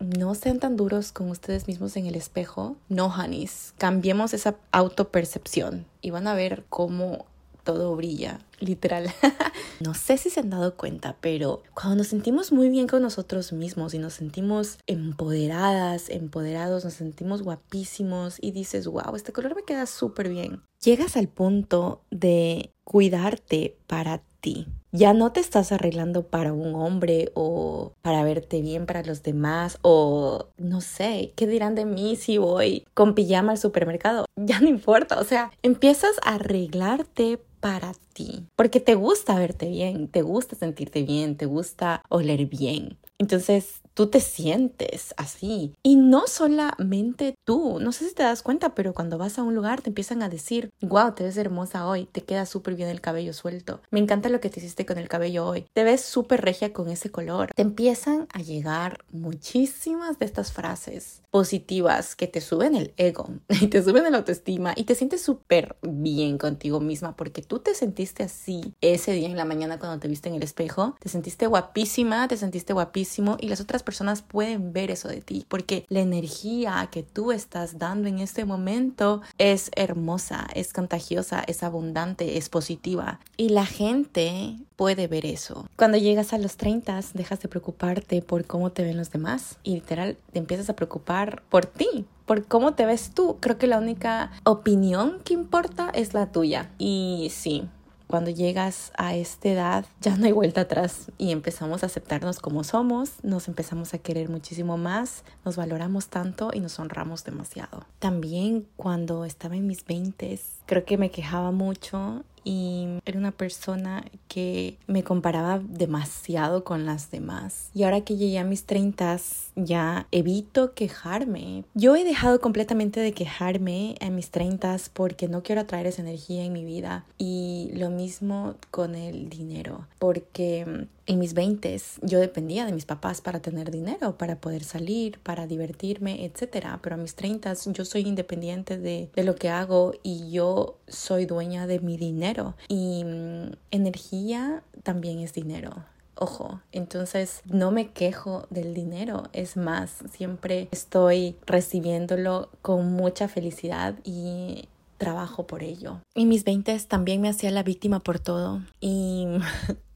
no 0.00 0.34
sean 0.34 0.58
tan 0.58 0.76
duros 0.76 1.12
con 1.12 1.30
ustedes 1.30 1.66
mismos 1.66 1.96
en 1.96 2.06
el 2.06 2.14
espejo. 2.14 2.76
No, 2.88 3.06
honeys, 3.06 3.74
cambiemos 3.78 4.34
esa 4.34 4.56
autopercepción. 4.72 5.86
Y 6.02 6.10
van 6.10 6.26
a 6.26 6.34
ver 6.34 6.64
cómo 6.68 7.26
todo 7.68 7.94
brilla, 7.96 8.40
literal. 8.60 9.10
no 9.80 9.92
sé 9.92 10.16
si 10.16 10.30
se 10.30 10.40
han 10.40 10.48
dado 10.48 10.74
cuenta, 10.74 11.18
pero 11.20 11.62
cuando 11.74 11.96
nos 11.96 12.06
sentimos 12.06 12.50
muy 12.50 12.70
bien 12.70 12.86
con 12.86 13.02
nosotros 13.02 13.52
mismos 13.52 13.92
y 13.92 13.98
nos 13.98 14.14
sentimos 14.14 14.78
empoderadas, 14.86 16.08
empoderados, 16.08 16.86
nos 16.86 16.94
sentimos 16.94 17.42
guapísimos 17.42 18.38
y 18.40 18.52
dices, 18.52 18.86
wow, 18.86 19.14
este 19.14 19.34
color 19.34 19.54
me 19.54 19.64
queda 19.64 19.84
súper 19.84 20.30
bien. 20.30 20.62
Llegas 20.82 21.18
al 21.18 21.28
punto 21.28 22.00
de 22.10 22.70
cuidarte 22.84 23.76
para 23.86 24.22
ti. 24.40 24.66
Ya 24.90 25.12
no 25.12 25.32
te 25.32 25.40
estás 25.40 25.70
arreglando 25.70 26.28
para 26.28 26.54
un 26.54 26.74
hombre 26.74 27.30
o 27.34 27.92
para 28.00 28.24
verte 28.24 28.62
bien 28.62 28.86
para 28.86 29.02
los 29.02 29.22
demás 29.22 29.78
o 29.82 30.46
no 30.56 30.80
sé, 30.80 31.34
¿qué 31.36 31.46
dirán 31.46 31.74
de 31.74 31.84
mí 31.84 32.16
si 32.16 32.38
voy 32.38 32.86
con 32.94 33.14
pijama 33.14 33.52
al 33.52 33.58
supermercado? 33.58 34.24
Ya 34.40 34.60
no 34.60 34.68
importa, 34.68 35.18
o 35.20 35.24
sea, 35.24 35.50
empiezas 35.62 36.12
a 36.24 36.36
arreglarte 36.36 37.38
para 37.60 37.92
ti, 38.12 38.46
porque 38.56 38.80
te 38.80 38.94
gusta 38.94 39.38
verte 39.38 39.68
bien, 39.68 40.08
te 40.08 40.22
gusta 40.22 40.56
sentirte 40.56 41.02
bien, 41.02 41.36
te 41.36 41.46
gusta 41.46 42.02
oler 42.08 42.46
bien. 42.46 42.98
Entonces, 43.18 43.80
tú 43.98 44.06
te 44.06 44.20
sientes 44.20 45.12
así. 45.16 45.74
Y 45.82 45.96
no 45.96 46.28
solamente 46.28 47.34
tú, 47.44 47.80
no 47.80 47.90
sé 47.90 48.08
si 48.08 48.14
te 48.14 48.22
das 48.22 48.44
cuenta, 48.44 48.76
pero 48.76 48.94
cuando 48.94 49.18
vas 49.18 49.40
a 49.40 49.42
un 49.42 49.56
lugar 49.56 49.82
te 49.82 49.90
empiezan 49.90 50.22
a 50.22 50.28
decir, 50.28 50.70
wow, 50.80 51.16
te 51.16 51.24
ves 51.24 51.36
hermosa 51.36 51.84
hoy, 51.84 52.04
te 52.04 52.20
queda 52.20 52.46
súper 52.46 52.76
bien 52.76 52.90
el 52.90 53.00
cabello 53.00 53.32
suelto, 53.32 53.80
me 53.90 53.98
encanta 53.98 54.28
lo 54.28 54.38
que 54.38 54.50
te 54.50 54.60
hiciste 54.60 54.86
con 54.86 54.98
el 54.98 55.08
cabello 55.08 55.44
hoy, 55.44 55.66
te 55.72 55.82
ves 55.82 56.02
súper 56.02 56.42
regia 56.42 56.72
con 56.72 56.88
ese 56.90 57.10
color. 57.10 57.50
Te 57.56 57.62
empiezan 57.62 58.28
a 58.32 58.38
llegar 58.38 59.04
muchísimas 59.10 60.20
de 60.20 60.26
estas 60.26 60.52
frases 60.52 61.22
positivas 61.32 62.14
que 62.14 62.28
te 62.28 62.40
suben 62.40 62.76
el 62.76 62.94
ego 62.98 63.28
y 63.48 63.66
te 63.66 63.82
suben 63.82 64.06
el 64.06 64.14
autoestima 64.14 64.74
y 64.76 64.84
te 64.84 64.94
sientes 64.94 65.22
súper 65.22 65.76
bien 65.82 66.38
contigo 66.38 66.78
misma 66.78 67.16
porque 67.16 67.42
tú 67.42 67.58
te 67.58 67.74
sentiste 67.74 68.22
así 68.22 68.74
ese 68.80 69.10
día 69.10 69.28
en 69.28 69.36
la 69.36 69.44
mañana 69.44 69.80
cuando 69.80 69.98
te 69.98 70.06
viste 70.06 70.28
en 70.28 70.36
el 70.36 70.44
espejo, 70.44 70.94
te 71.00 71.08
sentiste 71.08 71.48
guapísima, 71.48 72.28
te 72.28 72.36
sentiste 72.36 72.72
guapísimo 72.72 73.36
y 73.40 73.48
las 73.48 73.60
otras 73.60 73.82
personas 73.88 74.20
pueden 74.20 74.74
ver 74.74 74.90
eso 74.90 75.08
de 75.08 75.22
ti, 75.22 75.46
porque 75.48 75.86
la 75.88 76.00
energía 76.00 76.90
que 76.92 77.02
tú 77.02 77.32
estás 77.32 77.78
dando 77.78 78.06
en 78.06 78.18
este 78.18 78.44
momento 78.44 79.22
es 79.38 79.70
hermosa, 79.76 80.46
es 80.54 80.74
contagiosa, 80.74 81.42
es 81.46 81.62
abundante, 81.62 82.36
es 82.36 82.50
positiva. 82.50 83.18
Y 83.38 83.48
la 83.48 83.64
gente 83.64 84.58
puede 84.76 85.06
ver 85.06 85.24
eso. 85.24 85.66
Cuando 85.74 85.96
llegas 85.96 86.34
a 86.34 86.38
los 86.38 86.58
30, 86.58 87.00
dejas 87.14 87.40
de 87.40 87.48
preocuparte 87.48 88.20
por 88.20 88.44
cómo 88.44 88.72
te 88.72 88.82
ven 88.82 88.98
los 88.98 89.10
demás 89.10 89.56
y 89.62 89.76
literal 89.76 90.18
te 90.34 90.38
empiezas 90.38 90.68
a 90.68 90.76
preocupar 90.76 91.42
por 91.48 91.64
ti, 91.64 92.04
por 92.26 92.44
cómo 92.44 92.74
te 92.74 92.84
ves 92.84 93.12
tú. 93.14 93.38
Creo 93.40 93.56
que 93.56 93.66
la 93.66 93.78
única 93.78 94.32
opinión 94.44 95.20
que 95.24 95.32
importa 95.32 95.88
es 95.94 96.12
la 96.12 96.30
tuya. 96.30 96.70
Y 96.76 97.32
sí, 97.32 97.70
cuando 98.08 98.30
llegas 98.30 98.90
a 98.96 99.14
esta 99.14 99.48
edad 99.48 99.86
ya 100.00 100.16
no 100.16 100.26
hay 100.26 100.32
vuelta 100.32 100.62
atrás 100.62 101.12
y 101.18 101.30
empezamos 101.30 101.82
a 101.82 101.86
aceptarnos 101.86 102.40
como 102.40 102.64
somos, 102.64 103.22
nos 103.22 103.46
empezamos 103.46 103.94
a 103.94 103.98
querer 103.98 104.28
muchísimo 104.28 104.76
más, 104.76 105.22
nos 105.44 105.56
valoramos 105.56 106.08
tanto 106.08 106.50
y 106.52 106.60
nos 106.60 106.78
honramos 106.80 107.22
demasiado. 107.22 107.84
También 108.00 108.66
cuando 108.76 109.24
estaba 109.24 109.56
en 109.56 109.66
mis 109.66 109.84
20 109.84 110.32
creo 110.68 110.84
que 110.84 110.98
me 110.98 111.10
quejaba 111.10 111.50
mucho 111.50 112.24
y 112.44 112.86
era 113.04 113.18
una 113.18 113.32
persona 113.32 114.04
que 114.28 114.78
me 114.86 115.02
comparaba 115.02 115.60
demasiado 115.62 116.62
con 116.62 116.86
las 116.86 117.10
demás. 117.10 117.70
Y 117.74 117.82
ahora 117.82 118.02
que 118.02 118.16
llegué 118.16 118.38
a 118.38 118.44
mis 118.44 118.64
30 118.64 119.18
ya 119.56 120.06
evito 120.12 120.74
quejarme. 120.74 121.64
Yo 121.74 121.96
he 121.96 122.04
dejado 122.04 122.40
completamente 122.40 123.00
de 123.00 123.12
quejarme 123.12 123.96
en 124.00 124.14
mis 124.14 124.30
30 124.30 124.76
porque 124.92 125.28
no 125.28 125.42
quiero 125.42 125.62
atraer 125.62 125.86
esa 125.86 126.02
energía 126.02 126.44
en 126.44 126.52
mi 126.52 126.64
vida. 126.64 127.04
Y 127.16 127.70
lo 127.74 127.90
mismo 127.90 128.54
con 128.70 128.94
el 128.94 129.30
dinero, 129.30 129.86
porque 129.98 130.86
en 131.08 131.18
mis 131.18 131.34
20 131.34 131.80
yo 132.02 132.20
dependía 132.20 132.66
de 132.66 132.72
mis 132.72 132.84
papás 132.84 133.20
para 133.20 133.40
tener 133.40 133.70
dinero, 133.70 134.16
para 134.16 134.36
poder 134.36 134.62
salir, 134.62 135.18
para 135.20 135.46
divertirme, 135.46 136.24
etc. 136.24 136.66
Pero 136.82 136.94
a 136.94 136.98
mis 136.98 137.14
30 137.14 137.54
yo 137.72 137.84
soy 137.84 138.02
independiente 138.02 138.78
de, 138.78 139.10
de 139.14 139.24
lo 139.24 139.34
que 139.34 139.48
hago 139.48 139.94
y 140.02 140.30
yo 140.30 140.78
soy 140.86 141.24
dueña 141.24 141.66
de 141.66 141.80
mi 141.80 141.96
dinero. 141.96 142.54
Y 142.68 143.04
mm, 143.04 143.52
energía 143.70 144.62
también 144.82 145.20
es 145.20 145.32
dinero. 145.32 145.72
Ojo, 146.14 146.60
entonces 146.72 147.42
no 147.46 147.70
me 147.70 147.92
quejo 147.92 148.46
del 148.50 148.74
dinero, 148.74 149.28
es 149.32 149.56
más, 149.56 150.02
siempre 150.10 150.68
estoy 150.72 151.36
recibiéndolo 151.46 152.50
con 152.60 152.92
mucha 152.92 153.28
felicidad 153.28 153.94
y 154.02 154.68
trabajo 154.98 155.46
por 155.46 155.62
ello. 155.62 156.00
En 156.16 156.28
mis 156.28 156.42
20 156.42 156.76
también 156.80 157.20
me 157.20 157.28
hacía 157.28 157.52
la 157.52 157.62
víctima 157.62 158.00
por 158.00 158.18
todo 158.18 158.60
y 158.80 159.28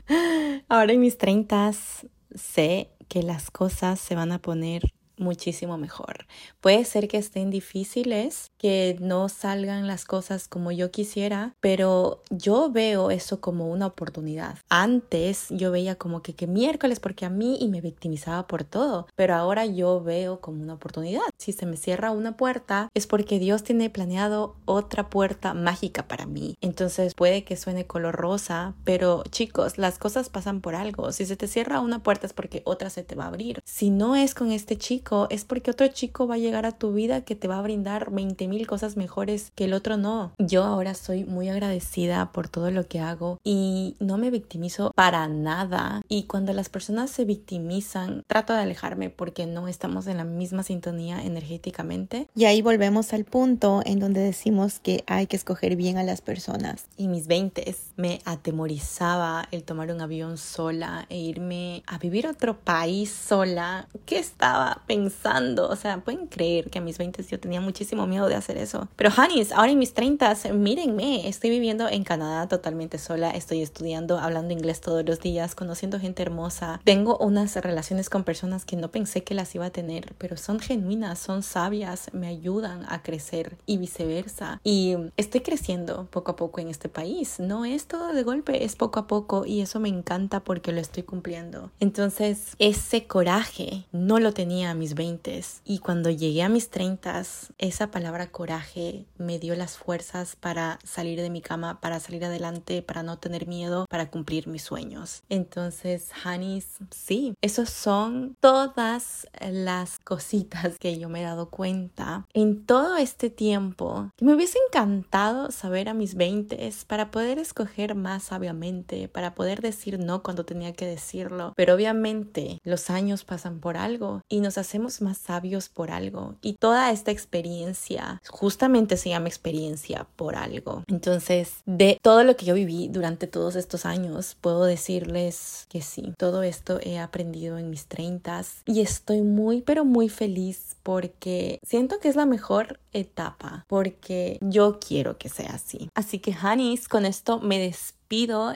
Ahora 0.68 0.92
en 0.92 1.00
mis 1.00 1.18
treintas 1.18 2.06
sé 2.34 2.90
que 3.08 3.22
las 3.22 3.50
cosas 3.50 4.00
se 4.00 4.14
van 4.14 4.32
a 4.32 4.40
poner 4.40 4.82
muchísimo 5.16 5.78
mejor. 5.78 6.26
Puede 6.60 6.84
ser 6.84 7.08
que 7.08 7.18
estén 7.18 7.50
difíciles, 7.50 8.50
que 8.58 8.96
no 9.00 9.28
salgan 9.28 9.86
las 9.86 10.04
cosas 10.04 10.48
como 10.48 10.72
yo 10.72 10.90
quisiera, 10.90 11.54
pero 11.60 12.22
yo 12.30 12.70
veo 12.70 13.10
eso 13.10 13.40
como 13.40 13.70
una 13.70 13.86
oportunidad. 13.86 14.58
Antes 14.68 15.46
yo 15.50 15.70
veía 15.70 15.96
como 15.96 16.22
que, 16.22 16.34
que 16.34 16.46
miércoles 16.46 17.00
porque 17.00 17.24
a 17.24 17.30
mí 17.30 17.58
y 17.60 17.68
me 17.68 17.80
victimizaba 17.80 18.46
por 18.46 18.64
todo, 18.64 19.06
pero 19.16 19.34
ahora 19.34 19.66
yo 19.66 20.02
veo 20.02 20.40
como 20.40 20.62
una 20.62 20.74
oportunidad. 20.74 21.22
Si 21.38 21.52
se 21.52 21.66
me 21.66 21.76
cierra 21.76 22.10
una 22.10 22.36
puerta 22.36 22.88
es 22.94 23.06
porque 23.06 23.38
Dios 23.38 23.62
tiene 23.62 23.90
planeado 23.90 24.56
otra 24.64 25.10
puerta 25.10 25.54
mágica 25.54 26.08
para 26.08 26.26
mí. 26.26 26.54
Entonces 26.60 27.14
puede 27.14 27.44
que 27.44 27.56
suene 27.56 27.86
color 27.86 28.14
rosa, 28.14 28.74
pero 28.84 29.22
chicos, 29.30 29.78
las 29.78 29.98
cosas 29.98 30.28
pasan 30.28 30.60
por 30.60 30.74
algo. 30.74 31.12
Si 31.12 31.26
se 31.26 31.36
te 31.36 31.48
cierra 31.48 31.80
una 31.80 32.02
puerta 32.02 32.26
es 32.26 32.32
porque 32.32 32.62
otra 32.64 32.90
se 32.90 33.02
te 33.02 33.14
va 33.14 33.24
a 33.24 33.28
abrir. 33.28 33.60
Si 33.64 33.90
no 33.90 34.16
es 34.16 34.34
con 34.34 34.52
este 34.52 34.76
chico, 34.76 35.11
es 35.30 35.44
porque 35.44 35.70
otro 35.70 35.88
chico 35.88 36.26
va 36.26 36.36
a 36.36 36.38
llegar 36.38 36.66
a 36.66 36.72
tu 36.72 36.92
vida 36.92 37.22
que 37.22 37.36
te 37.36 37.48
va 37.48 37.58
a 37.58 37.62
brindar 37.62 38.10
20 38.10 38.48
mil 38.48 38.66
cosas 38.66 38.96
mejores 38.96 39.52
que 39.54 39.64
el 39.64 39.74
otro 39.74 39.96
no. 39.96 40.32
Yo 40.38 40.64
ahora 40.64 40.94
soy 40.94 41.24
muy 41.24 41.48
agradecida 41.48 42.32
por 42.32 42.48
todo 42.48 42.70
lo 42.70 42.86
que 42.86 43.00
hago 43.00 43.38
y 43.44 43.96
no 44.00 44.18
me 44.18 44.30
victimizo 44.30 44.92
para 44.94 45.28
nada. 45.28 46.02
Y 46.08 46.24
cuando 46.24 46.52
las 46.52 46.68
personas 46.68 47.10
se 47.10 47.24
victimizan, 47.24 48.24
trato 48.26 48.52
de 48.52 48.60
alejarme 48.60 49.10
porque 49.10 49.46
no 49.46 49.68
estamos 49.68 50.06
en 50.06 50.16
la 50.16 50.24
misma 50.24 50.62
sintonía 50.62 51.22
energéticamente. 51.22 52.28
Y 52.34 52.46
ahí 52.46 52.62
volvemos 52.62 53.12
al 53.12 53.24
punto 53.24 53.82
en 53.84 53.98
donde 53.98 54.20
decimos 54.20 54.78
que 54.78 55.04
hay 55.06 55.26
que 55.26 55.36
escoger 55.36 55.76
bien 55.76 55.98
a 55.98 56.02
las 56.02 56.20
personas. 56.20 56.86
Y 56.96 57.08
mis 57.08 57.26
20 57.26 57.74
me 57.96 58.20
atemorizaba 58.24 59.48
el 59.50 59.64
tomar 59.64 59.90
un 59.92 60.00
avión 60.00 60.38
sola 60.38 61.06
e 61.08 61.18
irme 61.18 61.82
a 61.86 61.98
vivir 61.98 62.26
a 62.26 62.30
otro 62.30 62.58
país 62.58 63.10
sola. 63.10 63.88
¿Qué 64.06 64.18
estaba 64.18 64.82
pensando? 64.92 65.70
o 65.70 65.76
sea, 65.76 66.04
pueden 66.04 66.26
creer 66.26 66.68
que 66.68 66.78
a 66.78 66.82
mis 66.82 66.98
20 66.98 67.22
yo 67.22 67.40
tenía 67.40 67.60
muchísimo 67.60 68.06
miedo 68.06 68.28
de 68.28 68.34
hacer 68.34 68.58
eso. 68.58 68.88
Pero 68.96 69.10
Hanis, 69.16 69.52
ahora 69.52 69.72
en 69.72 69.78
mis 69.78 69.94
30, 69.94 70.34
mírenme, 70.52 71.28
estoy 71.28 71.48
viviendo 71.48 71.88
en 71.88 72.04
Canadá 72.04 72.46
totalmente 72.46 72.98
sola, 72.98 73.30
estoy 73.30 73.62
estudiando, 73.62 74.18
hablando 74.18 74.52
inglés 74.52 74.82
todos 74.82 75.04
los 75.06 75.20
días, 75.20 75.54
conociendo 75.54 75.98
gente 75.98 76.22
hermosa. 76.22 76.80
Tengo 76.84 77.16
unas 77.18 77.56
relaciones 77.56 78.10
con 78.10 78.24
personas 78.24 78.66
que 78.66 78.76
no 78.76 78.90
pensé 78.90 79.24
que 79.24 79.34
las 79.34 79.54
iba 79.54 79.66
a 79.66 79.70
tener, 79.70 80.14
pero 80.18 80.36
son 80.36 80.60
genuinas, 80.60 81.18
son 81.18 81.42
sabias, 81.42 82.10
me 82.12 82.26
ayudan 82.26 82.84
a 82.88 83.02
crecer 83.02 83.56
y 83.64 83.78
viceversa. 83.78 84.60
Y 84.62 84.96
estoy 85.16 85.40
creciendo 85.40 86.06
poco 86.10 86.32
a 86.32 86.36
poco 86.36 86.60
en 86.60 86.68
este 86.68 86.90
país. 86.90 87.40
No 87.40 87.64
es 87.64 87.86
todo 87.86 88.12
de 88.12 88.22
golpe, 88.22 88.64
es 88.64 88.76
poco 88.76 89.00
a 89.00 89.06
poco 89.06 89.46
y 89.46 89.62
eso 89.62 89.80
me 89.80 89.88
encanta 89.88 90.40
porque 90.40 90.72
lo 90.72 90.80
estoy 90.80 91.02
cumpliendo. 91.02 91.70
Entonces, 91.80 92.56
ese 92.58 93.06
coraje 93.06 93.86
no 93.92 94.18
lo 94.18 94.32
tenía 94.34 94.70
a 94.70 94.74
mis 94.82 94.94
20 94.94 95.22
y 95.64 95.78
cuando 95.78 96.10
llegué 96.10 96.42
a 96.42 96.48
mis 96.48 96.68
30 96.68 97.22
esa 97.58 97.90
palabra 97.92 98.32
coraje 98.32 99.06
me 99.16 99.38
dio 99.38 99.54
las 99.54 99.76
fuerzas 99.76 100.34
para 100.34 100.80
salir 100.82 101.20
de 101.20 101.30
mi 101.30 101.40
cama, 101.40 101.80
para 101.80 102.00
salir 102.00 102.24
adelante, 102.24 102.82
para 102.82 103.04
no 103.04 103.18
tener 103.18 103.46
miedo, 103.46 103.86
para 103.88 104.10
cumplir 104.10 104.48
mis 104.48 104.62
sueños. 104.62 105.22
Entonces, 105.28 106.10
Hanis, 106.24 106.78
sí, 106.90 107.34
esos 107.40 107.70
son 107.70 108.36
todas 108.40 109.28
las 109.40 110.00
cositas 110.00 110.76
que 110.80 110.98
yo 110.98 111.08
me 111.08 111.20
he 111.20 111.24
dado 111.24 111.50
cuenta 111.50 112.26
en 112.34 112.64
todo 112.66 112.96
este 112.96 113.30
tiempo 113.30 114.10
me 114.20 114.34
hubiese 114.34 114.58
encantado 114.68 115.50
saber 115.50 115.88
a 115.88 115.94
mis 115.94 116.14
20 116.14 116.72
para 116.86 117.10
poder 117.10 117.38
escoger 117.38 117.94
más 117.94 118.24
sabiamente, 118.24 119.08
para 119.08 119.34
poder 119.34 119.60
decir 119.60 119.98
no 119.98 120.22
cuando 120.22 120.44
tenía 120.44 120.72
que 120.72 120.86
decirlo. 120.86 121.52
Pero 121.56 121.74
obviamente 121.74 122.58
los 122.64 122.90
años 122.90 123.24
pasan 123.24 123.60
por 123.60 123.76
algo 123.76 124.22
y 124.28 124.40
nos 124.40 124.58
hacemos 124.72 125.02
más 125.02 125.18
sabios 125.18 125.68
por 125.68 125.90
algo 125.90 126.36
y 126.40 126.54
toda 126.54 126.90
esta 126.92 127.10
experiencia 127.10 128.22
justamente 128.26 128.96
se 128.96 129.10
llama 129.10 129.28
experiencia 129.28 130.06
por 130.16 130.34
algo. 130.34 130.82
Entonces, 130.86 131.56
de 131.66 131.98
todo 132.00 132.24
lo 132.24 132.36
que 132.36 132.46
yo 132.46 132.54
viví 132.54 132.88
durante 132.88 133.26
todos 133.26 133.54
estos 133.54 133.84
años, 133.84 134.34
puedo 134.40 134.64
decirles 134.64 135.66
que 135.68 135.82
sí, 135.82 136.14
todo 136.16 136.42
esto 136.42 136.80
he 136.82 136.98
aprendido 136.98 137.58
en 137.58 137.68
mis 137.68 137.84
treintas 137.84 138.62
y 138.64 138.80
estoy 138.80 139.20
muy, 139.20 139.60
pero 139.60 139.84
muy 139.84 140.08
feliz 140.08 140.76
porque 140.82 141.58
siento 141.62 141.98
que 141.98 142.08
es 142.08 142.16
la 142.16 142.24
mejor 142.24 142.80
etapa, 142.92 143.64
porque 143.68 144.38
yo 144.40 144.78
quiero 144.78 145.18
que 145.18 145.28
sea 145.28 145.54
así. 145.54 145.88
Así 145.94 146.18
que, 146.18 146.34
Hanis, 146.40 146.88
con 146.88 147.04
esto 147.04 147.40
me 147.40 147.58
despido 147.58 148.02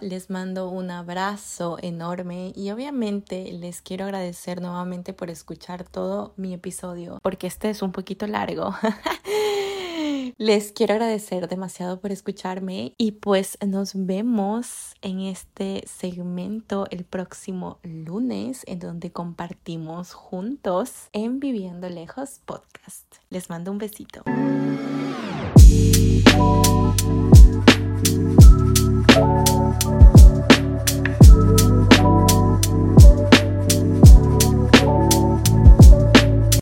les 0.03 0.29
mando 0.29 0.69
un 0.69 0.91
abrazo 0.91 1.79
enorme 1.81 2.53
y 2.55 2.71
obviamente 2.73 3.51
les 3.53 3.81
quiero 3.81 4.05
agradecer 4.05 4.61
nuevamente 4.61 5.15
por 5.15 5.31
escuchar 5.31 5.83
todo 5.85 6.35
mi 6.37 6.53
episodio 6.53 7.19
porque 7.23 7.47
este 7.47 7.71
es 7.71 7.81
un 7.81 7.91
poquito 7.91 8.27
largo. 8.27 8.75
Les 10.39 10.71
quiero 10.71 10.93
agradecer 10.93 11.49
demasiado 11.49 11.99
por 11.99 12.13
escucharme 12.13 12.93
y 12.99 13.13
pues 13.13 13.57
nos 13.67 13.93
vemos 13.95 14.95
en 15.01 15.21
este 15.21 15.83
segmento 15.87 16.87
el 16.91 17.07
próximo 17.07 17.79
lunes 17.83 18.63
en 18.67 18.79
donde 18.79 19.11
compartimos 19.11 20.13
juntos 20.13 21.09
en 21.15 21.41
Viviendo 21.41 21.89
Lejos 21.89 22.43
podcast. 22.45 23.07
Les 23.31 23.49
mando 23.49 23.73
un 23.73 23.79
besito. 23.79 24.25